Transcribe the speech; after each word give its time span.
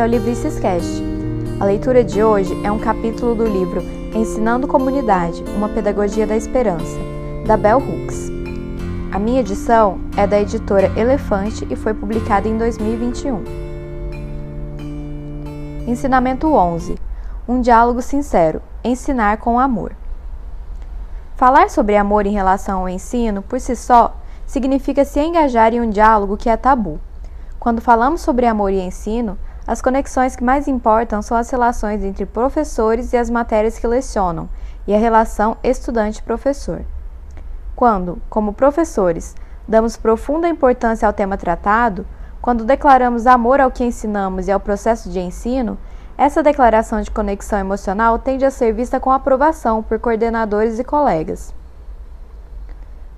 É 0.00 0.02
o 0.02 0.06
Livrices 0.06 0.58
Cast. 0.58 1.02
A 1.60 1.64
leitura 1.66 2.02
de 2.02 2.24
hoje 2.24 2.58
é 2.64 2.72
um 2.72 2.78
capítulo 2.78 3.34
do 3.34 3.44
livro 3.44 3.82
Ensinando 4.14 4.66
Comunidade, 4.66 5.44
uma 5.54 5.68
pedagogia 5.68 6.26
da 6.26 6.34
esperança, 6.34 6.96
da 7.46 7.54
Bell 7.54 7.76
Hooks. 7.76 8.30
A 9.12 9.18
minha 9.18 9.40
edição 9.40 10.00
é 10.16 10.26
da 10.26 10.40
editora 10.40 10.90
Elefante 10.98 11.68
e 11.70 11.76
foi 11.76 11.92
publicada 11.92 12.48
em 12.48 12.56
2021. 12.56 13.44
Ensinamento 15.86 16.50
11. 16.50 16.96
Um 17.46 17.60
diálogo 17.60 18.00
sincero. 18.00 18.62
Ensinar 18.82 19.36
com 19.36 19.60
amor. 19.60 19.94
Falar 21.36 21.68
sobre 21.68 21.98
amor 21.98 22.24
em 22.24 22.32
relação 22.32 22.80
ao 22.80 22.88
ensino, 22.88 23.42
por 23.42 23.60
si 23.60 23.76
só, 23.76 24.16
significa 24.46 25.04
se 25.04 25.20
engajar 25.20 25.74
em 25.74 25.80
um 25.82 25.90
diálogo 25.90 26.38
que 26.38 26.48
é 26.48 26.56
tabu. 26.56 26.98
Quando 27.58 27.82
falamos 27.82 28.22
sobre 28.22 28.46
amor 28.46 28.72
e 28.72 28.80
ensino, 28.80 29.36
as 29.70 29.80
conexões 29.80 30.34
que 30.34 30.42
mais 30.42 30.66
importam 30.66 31.22
são 31.22 31.36
as 31.36 31.48
relações 31.48 32.02
entre 32.02 32.26
professores 32.26 33.12
e 33.12 33.16
as 33.16 33.30
matérias 33.30 33.78
que 33.78 33.86
lecionam, 33.86 34.48
e 34.84 34.92
a 34.92 34.98
relação 34.98 35.56
estudante-professor. 35.62 36.84
Quando, 37.76 38.20
como 38.28 38.52
professores, 38.52 39.36
damos 39.68 39.96
profunda 39.96 40.48
importância 40.48 41.06
ao 41.06 41.12
tema 41.12 41.36
tratado, 41.36 42.04
quando 42.42 42.64
declaramos 42.64 43.28
amor 43.28 43.60
ao 43.60 43.70
que 43.70 43.84
ensinamos 43.84 44.48
e 44.48 44.50
ao 44.50 44.58
processo 44.58 45.08
de 45.08 45.20
ensino, 45.20 45.78
essa 46.18 46.42
declaração 46.42 47.00
de 47.00 47.10
conexão 47.12 47.60
emocional 47.60 48.18
tende 48.18 48.44
a 48.44 48.50
ser 48.50 48.72
vista 48.72 48.98
com 48.98 49.12
aprovação 49.12 49.84
por 49.84 50.00
coordenadores 50.00 50.80
e 50.80 50.84
colegas. 50.84 51.54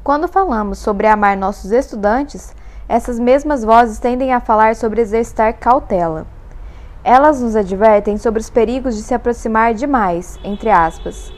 Quando 0.04 0.28
falamos 0.28 0.80
sobre 0.80 1.06
amar 1.06 1.34
nossos 1.34 1.72
estudantes, 1.72 2.54
essas 2.86 3.18
mesmas 3.18 3.64
vozes 3.64 3.98
tendem 3.98 4.34
a 4.34 4.40
falar 4.40 4.76
sobre 4.76 5.00
exercitar 5.00 5.54
cautela. 5.54 6.26
Elas 7.04 7.40
nos 7.40 7.56
advertem 7.56 8.16
sobre 8.16 8.40
os 8.40 8.50
perigos 8.50 8.96
de 8.96 9.02
se 9.02 9.14
aproximar 9.14 9.74
demais, 9.74 10.38
entre 10.44 10.70
aspas. 10.70 11.32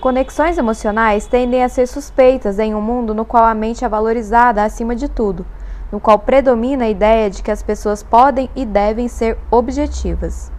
Conexões 0.00 0.58
emocionais 0.58 1.26
tendem 1.26 1.64
a 1.64 1.68
ser 1.68 1.86
suspeitas 1.86 2.58
em 2.58 2.74
um 2.74 2.80
mundo 2.80 3.14
no 3.14 3.24
qual 3.24 3.44
a 3.44 3.54
mente 3.54 3.84
é 3.84 3.88
valorizada 3.88 4.62
acima 4.62 4.94
de 4.94 5.08
tudo, 5.08 5.44
no 5.90 5.98
qual 5.98 6.18
predomina 6.18 6.84
a 6.84 6.90
ideia 6.90 7.28
de 7.28 7.42
que 7.42 7.50
as 7.50 7.62
pessoas 7.62 8.02
podem 8.02 8.48
e 8.54 8.64
devem 8.64 9.08
ser 9.08 9.36
objetivas. 9.50 10.52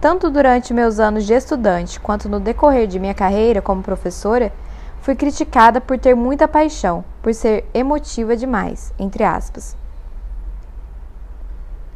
Tanto 0.00 0.30
durante 0.30 0.72
meus 0.72 1.00
anos 1.00 1.24
de 1.24 1.34
estudante 1.34 1.98
quanto 1.98 2.28
no 2.28 2.38
decorrer 2.38 2.86
de 2.86 3.00
minha 3.00 3.14
carreira 3.14 3.60
como 3.60 3.82
professora, 3.82 4.52
Fui 5.00 5.14
criticada 5.14 5.80
por 5.80 5.98
ter 5.98 6.14
muita 6.14 6.48
paixão, 6.48 7.04
por 7.22 7.32
ser 7.32 7.64
emotiva 7.72 8.36
demais, 8.36 8.92
entre 8.98 9.24
aspas. 9.24 9.76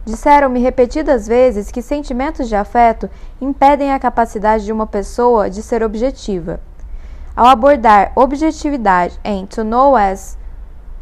Disseram-me 0.04 0.58
repetidas 0.58 1.28
vezes 1.28 1.70
que 1.70 1.80
sentimentos 1.80 2.48
de 2.48 2.56
afeto 2.56 3.08
impedem 3.40 3.92
a 3.92 4.00
capacidade 4.00 4.64
de 4.64 4.72
uma 4.72 4.86
pessoa 4.86 5.48
de 5.48 5.62
ser 5.62 5.80
objetiva. 5.80 6.60
Ao 7.36 7.46
abordar 7.46 8.10
objetividade 8.16 9.18
em 9.22 9.46
To 9.46 9.62
Know 9.62 9.94
As, 9.94 10.36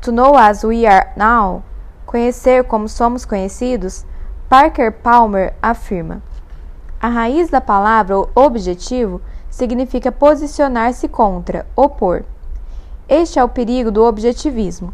to 0.02 0.12
know 0.12 0.36
as 0.36 0.62
We 0.62 0.86
Are 0.86 1.12
Now, 1.16 1.62
conhecer 2.04 2.64
como 2.64 2.90
somos 2.90 3.24
conhecidos, 3.24 4.04
Parker 4.50 4.92
Palmer 4.92 5.54
afirma: 5.62 6.22
A 7.00 7.08
raiz 7.08 7.48
da 7.48 7.60
palavra 7.60 8.16
objetivo 8.34 9.22
significa 9.48 10.12
posicionar-se 10.12 11.08
contra, 11.08 11.66
opor. 11.74 12.22
Este 13.08 13.38
é 13.38 13.44
o 13.44 13.48
perigo 13.48 13.90
do 13.90 14.04
objetivismo. 14.04 14.92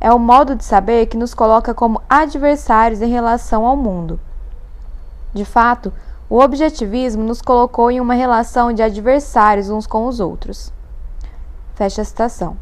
É 0.00 0.12
o 0.12 0.18
modo 0.18 0.54
de 0.54 0.64
saber 0.64 1.06
que 1.06 1.16
nos 1.16 1.32
coloca 1.32 1.72
como 1.72 2.02
adversários 2.08 3.00
em 3.00 3.10
relação 3.10 3.64
ao 3.64 3.76
mundo. 3.76 4.20
De 5.32 5.44
fato, 5.44 5.92
o 6.28 6.38
objetivismo 6.38 7.22
nos 7.22 7.40
colocou 7.40 7.90
em 7.90 8.00
uma 8.00 8.14
relação 8.14 8.72
de 8.72 8.82
adversários 8.82 9.70
uns 9.70 9.86
com 9.86 10.06
os 10.06 10.20
outros. 10.20 10.72
Fecha 11.74 12.02
a 12.02 12.04
citação. 12.04 12.56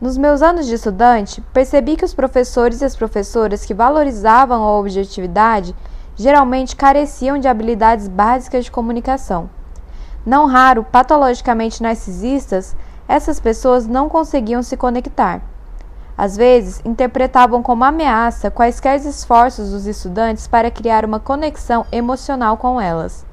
Nos 0.00 0.16
meus 0.16 0.40
anos 0.40 0.66
de 0.66 0.74
estudante, 0.74 1.42
percebi 1.52 1.94
que 1.94 2.04
os 2.04 2.14
professores 2.14 2.80
e 2.80 2.84
as 2.86 2.96
professoras 2.96 3.66
que 3.66 3.74
valorizavam 3.74 4.62
a 4.62 4.78
objetividade 4.78 5.76
geralmente 6.16 6.74
careciam 6.74 7.38
de 7.38 7.46
habilidades 7.46 8.08
básicas 8.08 8.64
de 8.64 8.70
comunicação. 8.70 9.50
Não 10.24 10.46
raro, 10.46 10.84
patologicamente 10.84 11.82
narcisistas, 11.82 12.74
essas 13.06 13.38
pessoas 13.38 13.86
não 13.86 14.08
conseguiam 14.08 14.62
se 14.62 14.76
conectar. 14.76 15.42
Às 16.20 16.36
vezes, 16.36 16.82
interpretavam 16.84 17.62
como 17.62 17.82
ameaça 17.82 18.50
quaisquer 18.50 18.96
esforços 18.96 19.70
dos 19.70 19.86
estudantes 19.86 20.46
para 20.46 20.70
criar 20.70 21.02
uma 21.02 21.18
conexão 21.18 21.86
emocional 21.90 22.58
com 22.58 22.78
elas. 22.78 23.24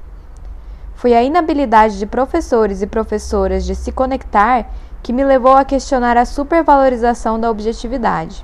Foi 0.94 1.12
a 1.12 1.22
inabilidade 1.22 1.98
de 1.98 2.06
professores 2.06 2.80
e 2.80 2.86
professoras 2.86 3.66
de 3.66 3.74
se 3.74 3.92
conectar 3.92 4.70
que 5.02 5.12
me 5.12 5.22
levou 5.22 5.54
a 5.54 5.66
questionar 5.66 6.16
a 6.16 6.24
supervalorização 6.24 7.38
da 7.38 7.50
objetividade. 7.50 8.42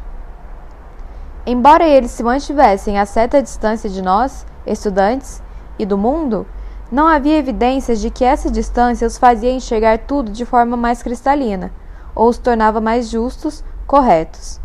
Embora 1.46 1.88
eles 1.88 2.10
se 2.10 2.22
mantivessem 2.22 2.98
a 2.98 3.06
certa 3.06 3.40
distância 3.40 3.88
de 3.88 4.02
nós, 4.02 4.44
estudantes, 4.66 5.42
e 5.78 5.86
do 5.86 5.96
mundo, 5.96 6.46
não 6.92 7.06
havia 7.06 7.38
evidências 7.38 7.98
de 7.98 8.10
que 8.10 8.26
essa 8.26 8.50
distância 8.50 9.06
os 9.06 9.16
fazia 9.16 9.50
enxergar 9.50 10.00
tudo 10.00 10.30
de 10.30 10.44
forma 10.44 10.76
mais 10.76 11.02
cristalina, 11.02 11.72
ou 12.14 12.28
os 12.28 12.36
tornava 12.36 12.78
mais 12.78 13.08
justos, 13.08 13.64
corretos. 13.86 14.60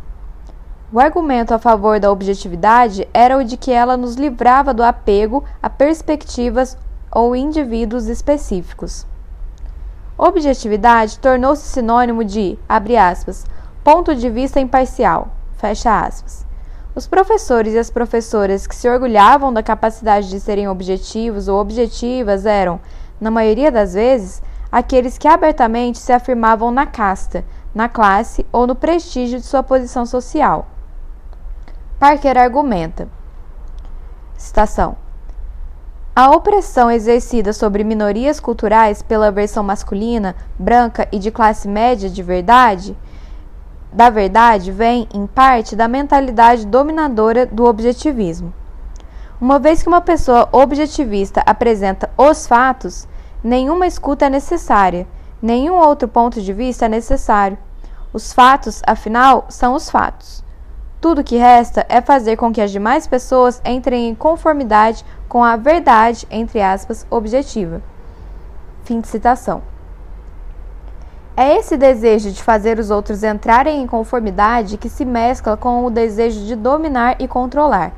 O 0.91 0.99
argumento 0.99 1.53
a 1.53 1.59
favor 1.59 1.99
da 1.99 2.11
objetividade 2.11 3.07
era 3.13 3.37
o 3.37 3.43
de 3.43 3.57
que 3.57 3.71
ela 3.71 3.95
nos 3.95 4.15
livrava 4.15 4.73
do 4.73 4.83
apego 4.83 5.43
a 5.61 5.69
perspectivas 5.69 6.77
ou 7.11 7.35
indivíduos 7.35 8.07
específicos. 8.07 9.05
Objetividade 10.17 11.19
tornou-se 11.19 11.61
sinônimo 11.61 12.25
de, 12.25 12.57
abre 12.67 12.97
aspas, 12.97 13.45
ponto 13.83 14.15
de 14.15 14.29
vista 14.29 14.59
imparcial, 14.59 15.29
fecha 15.57 16.01
aspas. 16.01 16.45
Os 16.95 17.07
professores 17.07 17.73
e 17.73 17.77
as 17.77 17.89
professoras 17.89 18.65
que 18.65 18.75
se 18.75 18.89
orgulhavam 18.89 19.53
da 19.53 19.63
capacidade 19.63 20.27
de 20.27 20.39
serem 20.39 20.67
objetivos 20.67 21.47
ou 21.47 21.59
objetivas 21.59 22.45
eram, 22.45 22.79
na 23.21 23.29
maioria 23.29 23.71
das 23.71 23.93
vezes, 23.93 24.41
aqueles 24.71 25.17
que 25.17 25.27
abertamente 25.27 25.99
se 25.99 26.11
afirmavam 26.11 26.71
na 26.71 26.85
casta, 26.85 27.45
na 27.79 27.87
classe 27.87 28.45
ou 28.51 28.67
no 28.67 28.75
prestígio 28.75 29.39
de 29.39 29.45
sua 29.45 29.63
posição 29.63 30.05
social. 30.05 30.67
Parker 31.97 32.37
argumenta: 32.37 33.07
Citação. 34.35 34.97
A 36.13 36.29
opressão 36.31 36.91
exercida 36.91 37.53
sobre 37.53 37.85
minorias 37.85 38.37
culturais 38.37 39.01
pela 39.01 39.31
versão 39.31 39.63
masculina, 39.63 40.35
branca 40.57 41.07
e 41.09 41.17
de 41.17 41.31
classe 41.31 41.69
média 41.69 42.09
de 42.09 42.21
verdade 42.21 42.97
da 43.93 44.09
verdade 44.09 44.71
vem, 44.71 45.07
em 45.13 45.25
parte, 45.25 45.73
da 45.73 45.87
mentalidade 45.87 46.65
dominadora 46.65 47.45
do 47.45 47.65
objetivismo. 47.65 48.53
Uma 49.39 49.57
vez 49.57 49.81
que 49.81 49.87
uma 49.87 50.01
pessoa 50.01 50.49
objetivista 50.51 51.41
apresenta 51.45 52.09
os 52.17 52.45
fatos, 52.45 53.07
nenhuma 53.41 53.87
escuta 53.87 54.25
é 54.25 54.29
necessária, 54.29 55.07
nenhum 55.41 55.75
outro 55.75 56.09
ponto 56.09 56.41
de 56.41 56.53
vista 56.53 56.85
é 56.85 56.89
necessário. 56.89 57.57
Os 58.11 58.33
fatos, 58.33 58.81
afinal, 58.87 59.45
são 59.49 59.75
os 59.75 59.87
fatos. 59.87 60.43
Tudo 60.99 61.23
que 61.23 61.37
resta 61.37 61.85
é 61.87 62.01
fazer 62.01 62.37
com 62.37 62.51
que 62.51 62.59
as 62.59 62.71
demais 62.71 63.05
pessoas 63.05 63.61
entrem 63.63 64.09
em 64.09 64.15
conformidade 64.15 65.05
com 65.27 65.43
a 65.43 65.55
verdade, 65.55 66.27
entre 66.31 66.59
aspas, 66.59 67.05
objetiva. 67.11 67.83
Fim 68.83 68.99
de 68.99 69.07
citação. 69.07 69.61
É 71.37 71.55
esse 71.55 71.77
desejo 71.77 72.31
de 72.31 72.41
fazer 72.41 72.79
os 72.79 72.89
outros 72.89 73.23
entrarem 73.23 73.81
em 73.81 73.87
conformidade 73.87 74.75
que 74.75 74.89
se 74.89 75.05
mescla 75.05 75.55
com 75.55 75.85
o 75.85 75.91
desejo 75.91 76.43
de 76.45 76.55
dominar 76.55 77.15
e 77.19 77.27
controlar, 77.27 77.93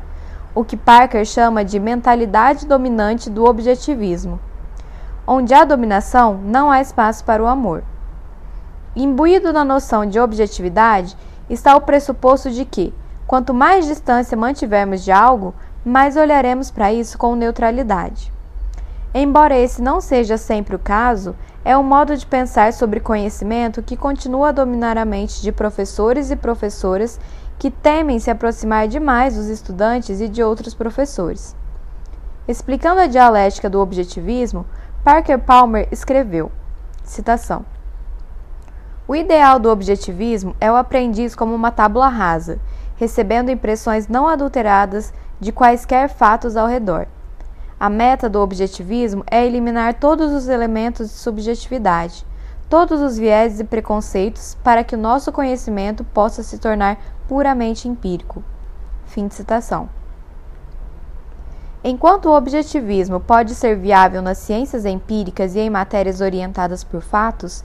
o 0.54 0.66
que 0.66 0.76
Parker 0.76 1.26
chama 1.26 1.64
de 1.64 1.80
mentalidade 1.80 2.68
dominante 2.68 3.30
do 3.30 3.46
objetivismo. 3.46 4.40
Onde 5.26 5.54
há 5.54 5.64
dominação, 5.64 6.38
não 6.44 6.70
há 6.70 6.82
espaço 6.82 7.24
para 7.24 7.42
o 7.42 7.48
amor. 7.48 7.82
Imbuído 8.96 9.54
na 9.54 9.64
noção 9.64 10.06
de 10.06 10.20
objetividade 10.20 11.16
está 11.50 11.76
o 11.76 11.82
pressuposto 11.82 12.50
de 12.52 12.66
que, 12.66 12.94
quanto 13.26 13.54
mais 13.54 13.86
distância 13.86 14.36
mantivermos 14.36 15.04
de 15.04 15.12
algo, 15.12 15.54
mais 15.86 16.18
olharemos 16.18 16.70
para 16.70 16.92
isso 16.92 17.18
com 17.18 17.36
neutralidade. 17.36 18.32
Embora 19.14 19.58
esse 19.58 19.82
não 19.82 20.02
seja 20.02 20.38
sempre 20.38 20.76
o 20.76 20.80
caso, 20.80 21.36
é 21.64 21.78
um 21.78 21.84
modo 21.84 22.18
de 22.18 22.26
pensar 22.26 22.74
sobre 22.74 23.00
conhecimento 23.00 23.82
que 23.82 23.96
continua 23.96 24.50
a 24.50 24.54
dominar 24.54 24.98
a 24.98 25.06
mente 25.06 25.42
de 25.42 25.52
professores 25.52 26.30
e 26.30 26.36
professoras 26.36 27.20
que 27.58 27.72
temem 27.72 28.20
se 28.20 28.32
aproximar 28.32 28.88
demais 28.88 29.36
dos 29.36 29.48
estudantes 29.48 30.20
e 30.20 30.28
de 30.28 30.44
outros 30.44 30.74
professores. 30.74 31.56
Explicando 32.48 33.02
a 33.02 33.08
dialética 33.08 33.70
do 33.70 33.80
objetivismo, 33.80 34.66
Parker 35.04 35.40
Palmer 35.40 35.88
escreveu: 35.92 36.52
citação, 37.04 37.66
O 39.12 39.16
ideal 39.18 39.60
do 39.60 39.70
objetivismo 39.70 40.56
é 40.58 40.72
o 40.72 40.76
aprendiz 40.78 41.36
como 41.36 41.54
uma 41.54 41.70
tábula 41.70 42.08
rasa, 42.08 42.62
recebendo 42.96 43.52
impressões 43.52 44.08
não 44.08 44.26
adulteradas 44.26 45.14
de 45.38 45.52
quaisquer 45.52 46.08
fatos 46.08 46.56
ao 46.56 46.66
redor. 46.66 47.08
A 47.78 47.90
meta 47.90 48.30
do 48.30 48.40
objetivismo 48.40 49.22
é 49.30 49.46
eliminar 49.46 49.96
todos 49.96 50.32
os 50.32 50.48
elementos 50.48 51.10
de 51.10 51.16
subjetividade, 51.16 52.26
todos 52.70 53.02
os 53.02 53.18
vieses 53.18 53.60
e 53.60 53.66
preconceitos 53.66 54.56
para 54.64 54.82
que 54.82 54.96
o 54.96 54.98
nosso 54.98 55.30
conhecimento 55.30 56.06
possa 56.06 56.42
se 56.42 56.58
tornar 56.58 56.98
puramente 57.28 57.90
empírico. 57.90 58.42
Fim 59.08 59.28
de 59.28 59.36
citação. 59.36 59.90
Enquanto 61.84 62.30
o 62.30 62.38
objetivismo 62.38 63.20
pode 63.20 63.56
ser 63.56 63.76
viável 63.76 64.22
nas 64.22 64.38
ciências 64.38 64.86
empíricas 64.86 65.54
e 65.54 65.60
em 65.60 65.70
matérias 65.70 66.22
orientadas 66.22 66.82
por 66.82 67.02
fatos, 67.02 67.62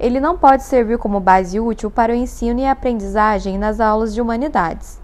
ele 0.00 0.18
não 0.18 0.36
pode 0.36 0.62
servir 0.62 0.96
como 0.96 1.20
base 1.20 1.60
útil 1.60 1.90
para 1.90 2.12
o 2.12 2.16
ensino 2.16 2.58
e 2.58 2.66
aprendizagem 2.66 3.58
nas 3.58 3.78
aulas 3.80 4.14
de 4.14 4.20
humanidades. 4.20 4.98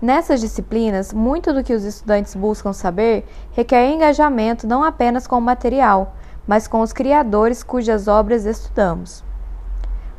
Nessas 0.00 0.40
disciplinas, 0.40 1.14
muito 1.14 1.52
do 1.52 1.64
que 1.64 1.72
os 1.72 1.82
estudantes 1.82 2.34
buscam 2.34 2.74
saber 2.74 3.26
requer 3.52 3.90
engajamento 3.90 4.66
não 4.66 4.84
apenas 4.84 5.26
com 5.26 5.38
o 5.38 5.40
material, 5.40 6.14
mas 6.46 6.68
com 6.68 6.82
os 6.82 6.92
criadores 6.92 7.62
cujas 7.62 8.06
obras 8.06 8.44
estudamos. 8.44 9.24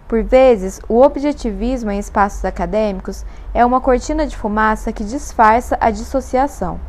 Por 0.07 0.23
vezes, 0.23 0.81
o 0.89 1.01
objetivismo 1.01 1.91
em 1.91 1.99
espaços 1.99 2.43
acadêmicos 2.43 3.23
é 3.53 3.63
uma 3.63 3.79
cortina 3.79 4.25
de 4.25 4.35
fumaça 4.35 4.91
que 4.91 5.03
disfarça 5.03 5.77
a 5.79 5.91
dissociação. 5.91 6.79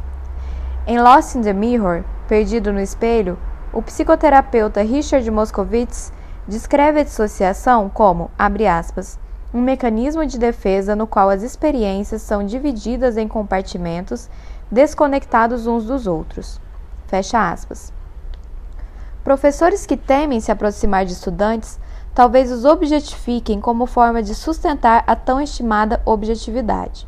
Em 0.86 0.98
Lost 0.98 1.34
in 1.34 1.42
the 1.42 1.52
Mirror, 1.52 2.02
Perdido 2.26 2.72
no 2.72 2.80
Espelho, 2.80 3.38
o 3.72 3.82
psicoterapeuta 3.82 4.80
Richard 4.80 5.30
Moscovitz 5.30 6.10
descreve 6.50 6.98
a 6.98 7.04
dissociação 7.04 7.88
como, 7.88 8.28
abre 8.36 8.66
aspas, 8.66 9.16
um 9.54 9.60
mecanismo 9.60 10.26
de 10.26 10.36
defesa 10.36 10.96
no 10.96 11.06
qual 11.06 11.30
as 11.30 11.44
experiências 11.44 12.22
são 12.22 12.44
divididas 12.44 13.16
em 13.16 13.28
compartimentos 13.28 14.28
desconectados 14.68 15.68
uns 15.68 15.84
dos 15.84 16.08
outros. 16.08 16.60
Fecha 17.06 17.52
aspas. 17.52 17.92
Professores 19.22 19.86
que 19.86 19.96
temem 19.96 20.40
se 20.40 20.50
aproximar 20.50 21.04
de 21.04 21.12
estudantes 21.12 21.78
talvez 22.12 22.50
os 22.50 22.64
objetifiquem 22.64 23.60
como 23.60 23.86
forma 23.86 24.20
de 24.20 24.34
sustentar 24.34 25.04
a 25.06 25.14
tão 25.14 25.40
estimada 25.40 26.02
objetividade. 26.04 27.06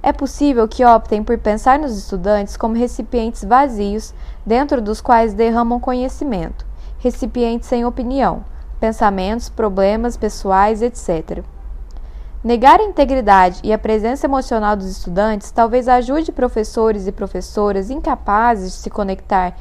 É 0.00 0.12
possível 0.12 0.68
que 0.68 0.84
optem 0.84 1.24
por 1.24 1.36
pensar 1.38 1.76
nos 1.76 1.98
estudantes 1.98 2.56
como 2.56 2.76
recipientes 2.76 3.42
vazios 3.42 4.14
dentro 4.46 4.80
dos 4.80 5.00
quais 5.00 5.34
derramam 5.34 5.80
conhecimento, 5.80 6.64
recipientes 7.00 7.68
sem 7.68 7.84
opinião, 7.84 8.44
pensamentos, 8.80 9.48
problemas 9.48 10.16
pessoais, 10.16 10.80
etc. 10.80 11.44
Negar 12.42 12.80
a 12.80 12.84
integridade 12.84 13.60
e 13.62 13.70
a 13.70 13.78
presença 13.78 14.26
emocional 14.26 14.74
dos 14.74 14.86
estudantes 14.86 15.50
talvez 15.50 15.86
ajude 15.86 16.32
professores 16.32 17.06
e 17.06 17.12
professoras 17.12 17.90
incapazes 17.90 18.72
de 18.72 18.78
se 18.78 18.88
conectar 18.88 19.54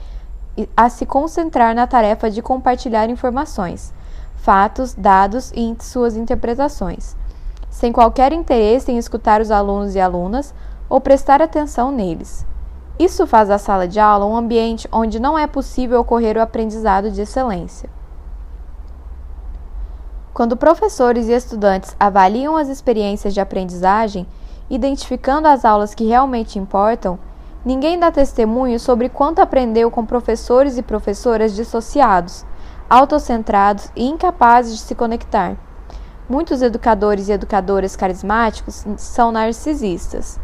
a 0.75 0.89
se 0.89 1.05
concentrar 1.05 1.75
na 1.75 1.87
tarefa 1.87 2.29
de 2.29 2.41
compartilhar 2.41 3.09
informações, 3.09 3.93
fatos, 4.35 4.93
dados 4.93 5.51
e 5.55 5.75
suas 5.79 6.15
interpretações, 6.15 7.15
sem 7.69 7.91
qualquer 7.91 8.33
interesse 8.33 8.91
em 8.91 8.97
escutar 8.97 9.41
os 9.41 9.51
alunos 9.51 9.95
e 9.95 9.99
alunas 9.99 10.53
ou 10.89 10.99
prestar 10.99 11.41
atenção 11.41 11.91
neles. 11.91 12.45
Isso 12.97 13.25
faz 13.27 13.49
a 13.49 13.57
sala 13.57 13.87
de 13.87 13.99
aula 13.99 14.25
um 14.25 14.35
ambiente 14.35 14.87
onde 14.91 15.19
não 15.19 15.37
é 15.37 15.47
possível 15.47 16.01
ocorrer 16.01 16.35
o 16.35 16.41
aprendizado 16.41 17.11
de 17.11 17.21
excelência. 17.21 17.89
Quando 20.39 20.55
professores 20.55 21.27
e 21.27 21.33
estudantes 21.33 21.93
avaliam 21.99 22.55
as 22.55 22.69
experiências 22.69 23.33
de 23.33 23.41
aprendizagem, 23.41 24.25
identificando 24.69 25.49
as 25.49 25.65
aulas 25.65 25.93
que 25.93 26.07
realmente 26.07 26.57
importam, 26.57 27.19
ninguém 27.65 27.99
dá 27.99 28.09
testemunho 28.09 28.79
sobre 28.79 29.09
quanto 29.09 29.41
aprendeu 29.41 29.91
com 29.91 30.05
professores 30.05 30.77
e 30.77 30.81
professoras 30.81 31.53
dissociados, 31.53 32.45
autocentrados 32.89 33.91
e 33.93 34.07
incapazes 34.07 34.77
de 34.77 34.83
se 34.83 34.95
conectar. 34.95 35.57
Muitos 36.29 36.61
educadores 36.61 37.27
e 37.27 37.33
educadoras 37.33 37.97
carismáticos 37.97 38.85
são 38.95 39.33
narcisistas. 39.33 40.39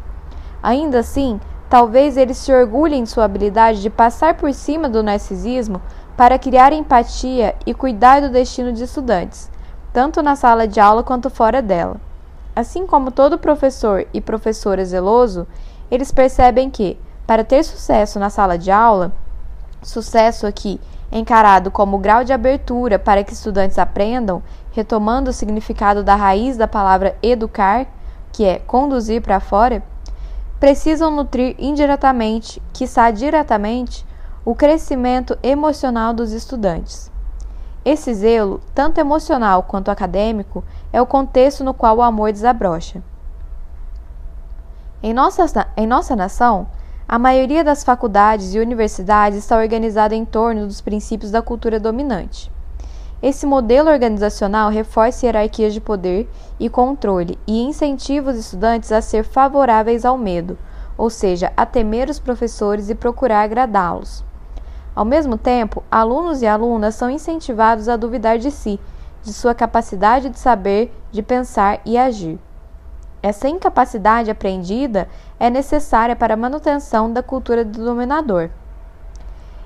Ainda 0.62 1.00
assim, 1.00 1.39
talvez 1.69 2.18
eles 2.18 2.36
se 2.36 2.51
orgulhem 2.51 3.03
de 3.03 3.09
sua 3.09 3.24
habilidade 3.24 3.81
de 3.81 3.89
passar 3.89 4.33
por 4.33 4.53
cima 4.53 4.89
do 4.89 5.01
narcisismo 5.01 5.81
para 6.18 6.38
criar 6.38 6.74
empatia 6.74 7.56
e 7.65 7.74
cuidar 7.74 8.19
do 8.19 8.30
destino 8.30 8.74
de 8.74 8.83
estudantes, 8.83 9.55
tanto 9.95 10.21
na 10.21 10.36
sala 10.36 10.68
de 10.68 10.77
aula 10.77 11.03
quanto 11.03 11.30
fora 11.30 11.62
dela. 11.62 11.95
Assim 12.53 12.86
como 12.86 13.12
todo 13.12 13.38
professor 13.38 14.06
e 14.13 14.19
professora 14.19 14.83
zeloso, 14.83 15.47
eles 15.89 16.12
percebem 16.12 16.69
que, 16.69 17.00
para 17.25 17.45
ter 17.45 17.63
sucesso 17.63 18.19
na 18.19 18.30
sala 18.30 18.57
de 18.57 18.69
aula, 18.69 19.13
sucesso 19.81 20.45
aqui 20.45 20.81
encarado 21.09 21.71
como 21.71 21.97
grau 21.97 22.25
de 22.25 22.33
abertura 22.33 23.00
para 23.00 23.24
que 23.24 23.31
estudantes 23.31 23.80
aprendam, 23.80 24.44
retomando 24.74 25.30
o 25.30 25.33
significado 25.33 26.03
da 26.03 26.15
raiz 26.15 26.57
da 26.57 26.68
palavra 26.68 27.15
educar, 27.24 27.88
que 28.33 28.44
é 28.44 28.59
conduzir 28.59 29.21
para 29.21 29.39
fora, 29.39 29.81
precisam 30.59 31.09
nutrir 31.09 31.56
indiretamente, 31.57 32.62
quiçá 32.74 33.12
diretamente, 33.12 34.06
o 34.44 34.53
crescimento 34.53 35.38
emocional 35.42 36.13
dos 36.13 36.33
estudantes. 36.33 37.14
Esse 37.85 38.15
zelo, 38.15 38.61
tanto 38.73 38.99
emocional 38.99 39.61
quanto 39.61 39.91
acadêmico, 39.91 40.63
é 40.91 40.99
o 40.99 41.05
contexto 41.05 41.63
no 41.63 41.71
qual 41.71 41.97
o 41.97 42.01
amor 42.01 42.31
desabrocha. 42.31 43.03
Em 45.03 45.13
nossa, 45.13 45.67
em 45.77 45.85
nossa 45.85 46.15
nação, 46.15 46.65
a 47.07 47.19
maioria 47.19 47.63
das 47.63 47.83
faculdades 47.83 48.55
e 48.55 48.59
universidades 48.59 49.37
está 49.37 49.55
organizada 49.55 50.15
em 50.15 50.25
torno 50.25 50.65
dos 50.65 50.81
princípios 50.81 51.29
da 51.29 51.43
cultura 51.43 51.79
dominante. 51.79 52.51
Esse 53.21 53.45
modelo 53.45 53.91
organizacional 53.91 54.71
reforça 54.71 55.27
hierarquias 55.27 55.71
de 55.71 55.79
poder 55.79 56.27
e 56.59 56.67
controle 56.67 57.37
e 57.45 57.61
incentiva 57.61 58.31
os 58.31 58.37
estudantes 58.37 58.92
a 58.92 58.99
ser 58.99 59.23
favoráveis 59.23 60.06
ao 60.06 60.18
medo, 60.18 60.57
ou 60.97 61.11
seja, 61.11 61.54
a 61.56 61.68
temer 61.68 62.09
os 62.09 62.18
professores 62.18 62.89
e 62.89 62.95
procurar 62.95 63.44
agradá-los. 63.44 64.23
Ao 64.95 65.04
mesmo 65.04 65.37
tempo, 65.37 65.83
alunos 65.92 66.42
e 66.42 66.47
alunas 66.47 66.95
são 66.95 67.09
incentivados 67.09 67.90
a 67.90 67.97
duvidar 67.97 68.37
de 68.37 68.49
si, 68.49 68.80
de 69.21 69.33
sua 69.33 69.54
capacidade 69.54 70.30
de 70.30 70.40
saber, 70.40 70.95
de 71.11 71.21
pensar 71.21 71.81
e 71.83 71.97
agir. 71.97 72.40
Essa 73.21 73.49
incapacidade 73.49 74.31
aprendida 74.31 75.09
é 75.37 75.49
necessária 75.49 76.16
para 76.16 76.35
a 76.35 76.37
manutenção 76.37 77.11
da 77.11 77.21
cultura 77.21 77.66
do 77.66 77.83
dominador. 77.83 78.49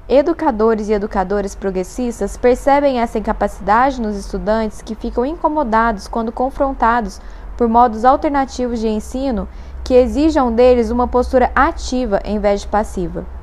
Educadores 0.07 0.89
e 0.89 0.93
educadoras 0.93 1.53
progressistas 1.53 2.35
percebem 2.35 2.99
essa 2.99 3.19
incapacidade 3.19 4.01
nos 4.01 4.15
estudantes 4.15 4.81
que 4.81 4.95
ficam 4.95 5.23
incomodados 5.23 6.07
quando 6.07 6.31
confrontados 6.31 7.21
por 7.55 7.67
modos 7.67 8.03
alternativos 8.03 8.79
de 8.79 8.87
ensino 8.87 9.47
que 9.83 9.93
exijam 9.93 10.51
deles 10.51 10.89
uma 10.89 11.07
postura 11.07 11.51
ativa 11.53 12.19
em 12.23 12.39
vez 12.39 12.61
de 12.61 12.67
passiva. 12.67 13.38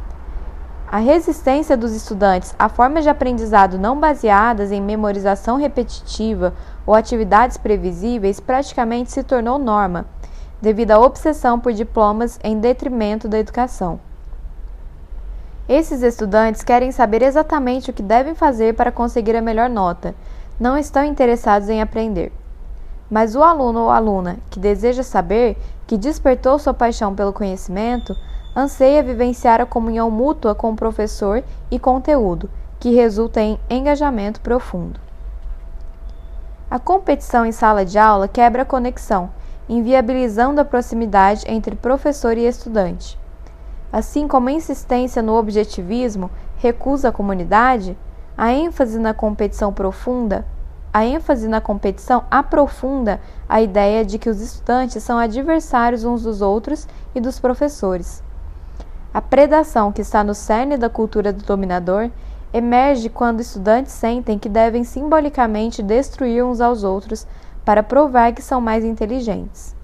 A 0.88 0.98
resistência 0.98 1.76
dos 1.76 1.92
estudantes 1.92 2.54
a 2.56 2.68
formas 2.68 3.02
de 3.02 3.10
aprendizado 3.10 3.76
não 3.76 3.98
baseadas 3.98 4.70
em 4.70 4.80
memorização 4.80 5.56
repetitiva 5.56 6.54
ou 6.86 6.94
atividades 6.94 7.56
previsíveis 7.56 8.38
praticamente 8.38 9.10
se 9.10 9.24
tornou 9.24 9.58
norma, 9.58 10.06
devido 10.62 10.92
à 10.92 11.00
obsessão 11.00 11.58
por 11.58 11.72
diplomas 11.72 12.38
em 12.42 12.60
detrimento 12.60 13.26
da 13.26 13.36
educação. 13.36 13.98
Esses 15.68 16.02
estudantes 16.02 16.62
querem 16.62 16.92
saber 16.92 17.22
exatamente 17.22 17.90
o 17.90 17.92
que 17.92 18.02
devem 18.02 18.36
fazer 18.36 18.74
para 18.74 18.92
conseguir 18.92 19.34
a 19.34 19.42
melhor 19.42 19.68
nota, 19.68 20.14
não 20.58 20.78
estão 20.78 21.02
interessados 21.02 21.68
em 21.68 21.82
aprender. 21.82 22.32
Mas 23.10 23.34
o 23.34 23.42
aluno 23.42 23.80
ou 23.80 23.90
aluna 23.90 24.36
que 24.48 24.60
deseja 24.60 25.02
saber, 25.02 25.56
que 25.84 25.98
despertou 25.98 26.60
sua 26.60 26.72
paixão 26.72 27.12
pelo 27.12 27.32
conhecimento, 27.32 28.14
anseia 28.56 29.02
vivenciar 29.02 29.60
a 29.60 29.66
comunhão 29.66 30.10
mútua 30.10 30.54
com 30.54 30.70
o 30.70 30.76
professor 30.76 31.44
e 31.70 31.78
conteúdo, 31.78 32.48
que 32.80 32.94
resulta 32.94 33.38
em 33.42 33.60
engajamento 33.68 34.40
profundo. 34.40 34.98
A 36.70 36.78
competição 36.78 37.44
em 37.44 37.52
sala 37.52 37.84
de 37.84 37.98
aula 37.98 38.26
quebra 38.26 38.62
a 38.62 38.64
conexão, 38.64 39.28
inviabilizando 39.68 40.58
a 40.58 40.64
proximidade 40.64 41.44
entre 41.46 41.76
professor 41.76 42.38
e 42.38 42.46
estudante. 42.46 43.18
Assim 43.92 44.26
como 44.26 44.48
a 44.48 44.52
insistência 44.52 45.20
no 45.20 45.34
objetivismo 45.34 46.30
recusa 46.56 47.10
a 47.10 47.12
comunidade, 47.12 47.96
a 48.36 48.52
ênfase 48.52 48.98
na 48.98 49.12
competição 49.12 49.72
profunda, 49.72 50.46
a 50.92 51.04
ênfase 51.04 51.46
na 51.46 51.60
competição 51.60 52.24
aprofunda 52.30 53.20
a 53.46 53.60
ideia 53.60 54.02
de 54.02 54.18
que 54.18 54.30
os 54.30 54.40
estudantes 54.40 55.02
são 55.02 55.18
adversários 55.18 56.04
uns 56.04 56.22
dos 56.22 56.40
outros 56.40 56.88
e 57.14 57.20
dos 57.20 57.38
professores. 57.38 58.24
A 59.16 59.22
predação 59.22 59.90
que 59.92 60.02
está 60.02 60.22
no 60.22 60.34
cerne 60.34 60.76
da 60.76 60.90
cultura 60.90 61.32
do 61.32 61.42
dominador 61.42 62.10
emerge 62.52 63.08
quando 63.08 63.40
estudantes 63.40 63.94
sentem 63.94 64.38
que 64.38 64.46
devem 64.46 64.84
simbolicamente 64.84 65.82
destruir 65.82 66.44
uns 66.44 66.60
aos 66.60 66.84
outros 66.84 67.26
para 67.64 67.82
provar 67.82 68.34
que 68.34 68.42
são 68.42 68.60
mais 68.60 68.84
inteligentes. 68.84 69.74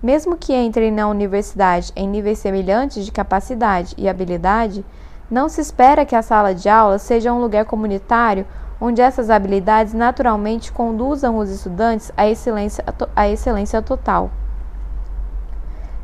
Mesmo 0.00 0.36
que 0.36 0.54
entrem 0.54 0.92
na 0.92 1.08
universidade 1.08 1.90
em 1.96 2.06
níveis 2.06 2.38
semelhantes 2.38 3.04
de 3.04 3.10
capacidade 3.10 3.96
e 3.98 4.08
habilidade, 4.08 4.86
não 5.28 5.48
se 5.48 5.60
espera 5.60 6.06
que 6.06 6.14
a 6.14 6.22
sala 6.22 6.54
de 6.54 6.68
aula 6.68 7.00
seja 7.00 7.32
um 7.32 7.40
lugar 7.40 7.64
comunitário 7.64 8.46
onde 8.80 9.02
essas 9.02 9.28
habilidades 9.28 9.92
naturalmente 9.92 10.70
conduzam 10.70 11.36
os 11.36 11.50
estudantes 11.50 12.12
à 12.16 12.28
excelência, 12.28 12.84
à 13.16 13.28
excelência 13.28 13.82
total. 13.82 14.30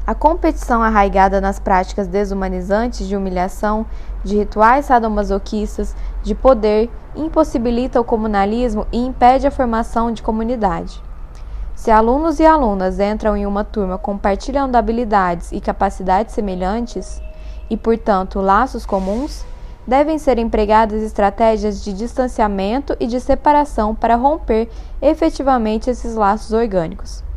A 0.09 0.15
competição 0.15 0.83
arraigada 0.83 1.39
nas 1.39 1.59
práticas 1.59 2.07
desumanizantes 2.07 3.07
de 3.07 3.15
humilhação, 3.15 3.85
de 4.25 4.39
rituais 4.39 4.87
sadomasoquistas, 4.87 5.95
de 6.23 6.35
poder, 6.35 6.91
impossibilita 7.15 8.01
o 8.01 8.05
comunalismo 8.05 8.87
e 8.91 8.97
impede 8.97 9.47
a 9.47 9.51
formação 9.51 10.11
de 10.11 10.23
comunidade. 10.23 11.03
Se 11.75 11.91
alunos 11.91 12.41
e 12.41 12.47
alunas 12.47 12.99
entram 12.99 13.37
em 13.37 13.45
uma 13.45 13.65
turma 13.65 13.99
compartilhando 13.99 14.77
habilidades 14.77 15.53
e 15.53 15.61
capacidades 15.61 16.35
semelhantes, 16.35 17.21
e, 17.69 17.77
portanto, 17.77 18.41
laços 18.41 18.87
comuns, 18.87 19.45
devem 19.87 20.17
ser 20.17 20.39
empregadas 20.39 21.03
estratégias 21.03 21.85
de 21.85 21.93
distanciamento 21.93 22.97
e 22.99 23.07
de 23.07 23.21
separação 23.21 23.95
para 23.95 24.17
romper 24.17 24.71
efetivamente 25.03 25.91
esses 25.91 26.15
laços 26.15 26.55
orgânicos. 26.55 27.28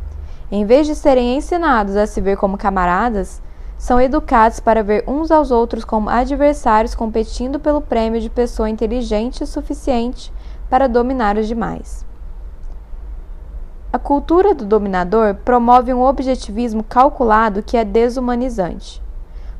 Em 0.54 0.66
vez 0.66 0.86
de 0.86 0.94
serem 0.94 1.34
ensinados 1.34 1.96
a 1.96 2.06
se 2.06 2.20
ver 2.20 2.36
como 2.36 2.58
camaradas, 2.58 3.40
são 3.78 3.98
educados 3.98 4.60
para 4.60 4.82
ver 4.82 5.02
uns 5.08 5.30
aos 5.30 5.50
outros 5.50 5.82
como 5.82 6.10
adversários 6.10 6.94
competindo 6.94 7.58
pelo 7.58 7.80
prêmio 7.80 8.20
de 8.20 8.28
pessoa 8.28 8.68
inteligente 8.68 9.42
o 9.42 9.46
suficiente 9.46 10.30
para 10.68 10.86
dominar 10.86 11.38
os 11.38 11.48
demais. 11.48 12.04
A 13.90 13.98
cultura 13.98 14.54
do 14.54 14.66
dominador 14.66 15.36
promove 15.36 15.94
um 15.94 16.02
objetivismo 16.02 16.84
calculado 16.84 17.62
que 17.62 17.78
é 17.78 17.84
desumanizante. 17.84 19.02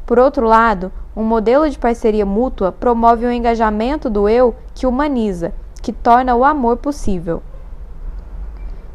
Por 0.05 0.19
outro 0.19 0.47
lado, 0.47 0.93
um 1.17 1.25
modelo 1.25 1.71
de 1.71 1.79
parceria 1.79 2.27
mútua 2.27 2.71
promove 2.71 3.25
um 3.25 3.33
engajamento 3.33 4.11
do 4.11 4.29
eu 4.29 4.55
que 4.75 4.87
humaniza, 4.87 5.55
que 5.81 5.91
torna 5.91 6.35
o 6.35 6.45
amor 6.45 6.77
possível. 6.77 7.43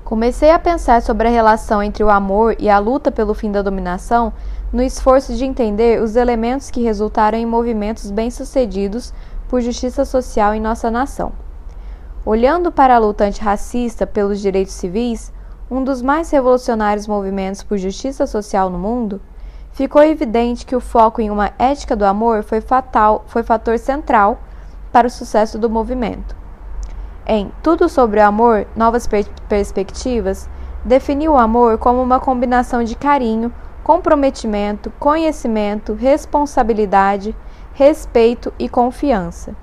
Comecei 0.07 0.51
a 0.51 0.57
pensar 0.57 1.01
sobre 1.01 1.27
a 1.27 1.31
relação 1.31 1.83
entre 1.83 2.01
o 2.01 2.09
amor 2.09 2.55
e 2.59 2.69
a 2.69 2.79
luta 2.79 3.11
pelo 3.11 3.33
fim 3.33 3.51
da 3.51 3.61
dominação 3.61 4.31
no 4.71 4.81
esforço 4.81 5.35
de 5.35 5.43
entender 5.43 6.01
os 6.01 6.15
elementos 6.15 6.71
que 6.71 6.81
resultaram 6.81 7.37
em 7.37 7.45
movimentos 7.45 8.09
bem-sucedidos 8.09 9.13
por 9.49 9.59
justiça 9.59 10.05
social 10.05 10.53
em 10.53 10.61
nossa 10.61 10.89
nação. 10.89 11.33
Olhando 12.25 12.71
para 12.71 12.95
a 12.95 12.97
luta 12.97 13.25
antirracista 13.25 14.07
pelos 14.07 14.39
direitos 14.39 14.75
civis, 14.75 15.33
um 15.69 15.83
dos 15.83 16.01
mais 16.01 16.31
revolucionários 16.31 17.05
movimentos 17.05 17.61
por 17.61 17.77
justiça 17.77 18.25
social 18.25 18.69
no 18.69 18.79
mundo, 18.79 19.19
ficou 19.73 20.01
evidente 20.01 20.65
que 20.65 20.73
o 20.77 20.79
foco 20.79 21.19
em 21.19 21.29
uma 21.29 21.51
ética 21.59 21.97
do 21.97 22.05
amor 22.05 22.43
foi, 22.43 22.61
fatal, 22.61 23.25
foi 23.27 23.43
fator 23.43 23.77
central 23.77 24.39
para 24.89 25.07
o 25.07 25.11
sucesso 25.11 25.59
do 25.59 25.69
movimento. 25.69 26.46
Em 27.29 27.51
Tudo 27.61 27.89
sobre 27.89 28.21
o 28.21 28.25
Amor, 28.25 28.65
Novas 28.73 29.05
per 29.05 29.27
Perspectivas, 29.49 30.49
definiu 30.85 31.33
o 31.33 31.37
amor 31.37 31.77
como 31.77 32.01
uma 32.01 32.21
combinação 32.21 32.85
de 32.85 32.95
carinho, 32.95 33.51
comprometimento, 33.83 34.89
conhecimento, 34.97 35.93
responsabilidade, 35.93 37.35
respeito 37.73 38.53
e 38.57 38.69
confiança. 38.69 39.53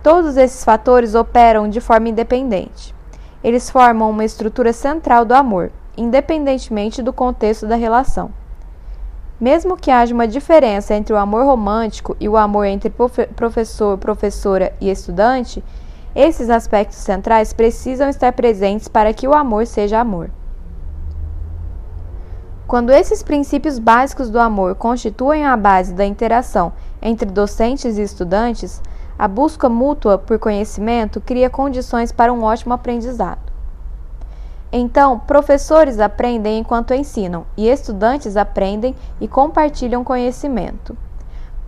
Todos 0.00 0.36
esses 0.36 0.64
fatores 0.64 1.16
operam 1.16 1.68
de 1.68 1.80
forma 1.80 2.08
independente. 2.08 2.94
Eles 3.42 3.68
formam 3.68 4.08
uma 4.08 4.24
estrutura 4.24 4.72
central 4.72 5.24
do 5.24 5.34
amor, 5.34 5.72
independentemente 5.96 7.02
do 7.02 7.12
contexto 7.12 7.66
da 7.66 7.74
relação. 7.74 8.30
Mesmo 9.40 9.76
que 9.76 9.90
haja 9.90 10.14
uma 10.14 10.28
diferença 10.28 10.94
entre 10.94 11.12
o 11.12 11.16
amor 11.16 11.46
romântico 11.46 12.16
e 12.20 12.28
o 12.28 12.36
amor 12.36 12.64
entre 12.64 12.90
professor, 13.34 13.98
professora 13.98 14.72
e 14.80 14.88
estudante, 14.88 15.64
esses 16.16 16.48
aspectos 16.48 16.96
centrais 16.96 17.52
precisam 17.52 18.08
estar 18.08 18.32
presentes 18.32 18.88
para 18.88 19.12
que 19.12 19.28
o 19.28 19.34
amor 19.34 19.66
seja 19.66 20.00
amor. 20.00 20.30
Quando 22.66 22.90
esses 22.90 23.22
princípios 23.22 23.78
básicos 23.78 24.30
do 24.30 24.40
amor 24.40 24.74
constituem 24.76 25.44
a 25.44 25.54
base 25.56 25.92
da 25.92 26.06
interação 26.06 26.72
entre 27.02 27.30
docentes 27.30 27.98
e 27.98 28.02
estudantes, 28.02 28.80
a 29.18 29.28
busca 29.28 29.68
mútua 29.68 30.16
por 30.16 30.38
conhecimento 30.38 31.20
cria 31.20 31.50
condições 31.50 32.10
para 32.10 32.32
um 32.32 32.42
ótimo 32.42 32.72
aprendizado. 32.72 33.52
Então, 34.72 35.18
professores 35.20 36.00
aprendem 36.00 36.58
enquanto 36.58 36.94
ensinam, 36.94 37.46
e 37.56 37.68
estudantes 37.68 38.36
aprendem 38.36 38.96
e 39.20 39.28
compartilham 39.28 40.02
conhecimento. 40.02 40.96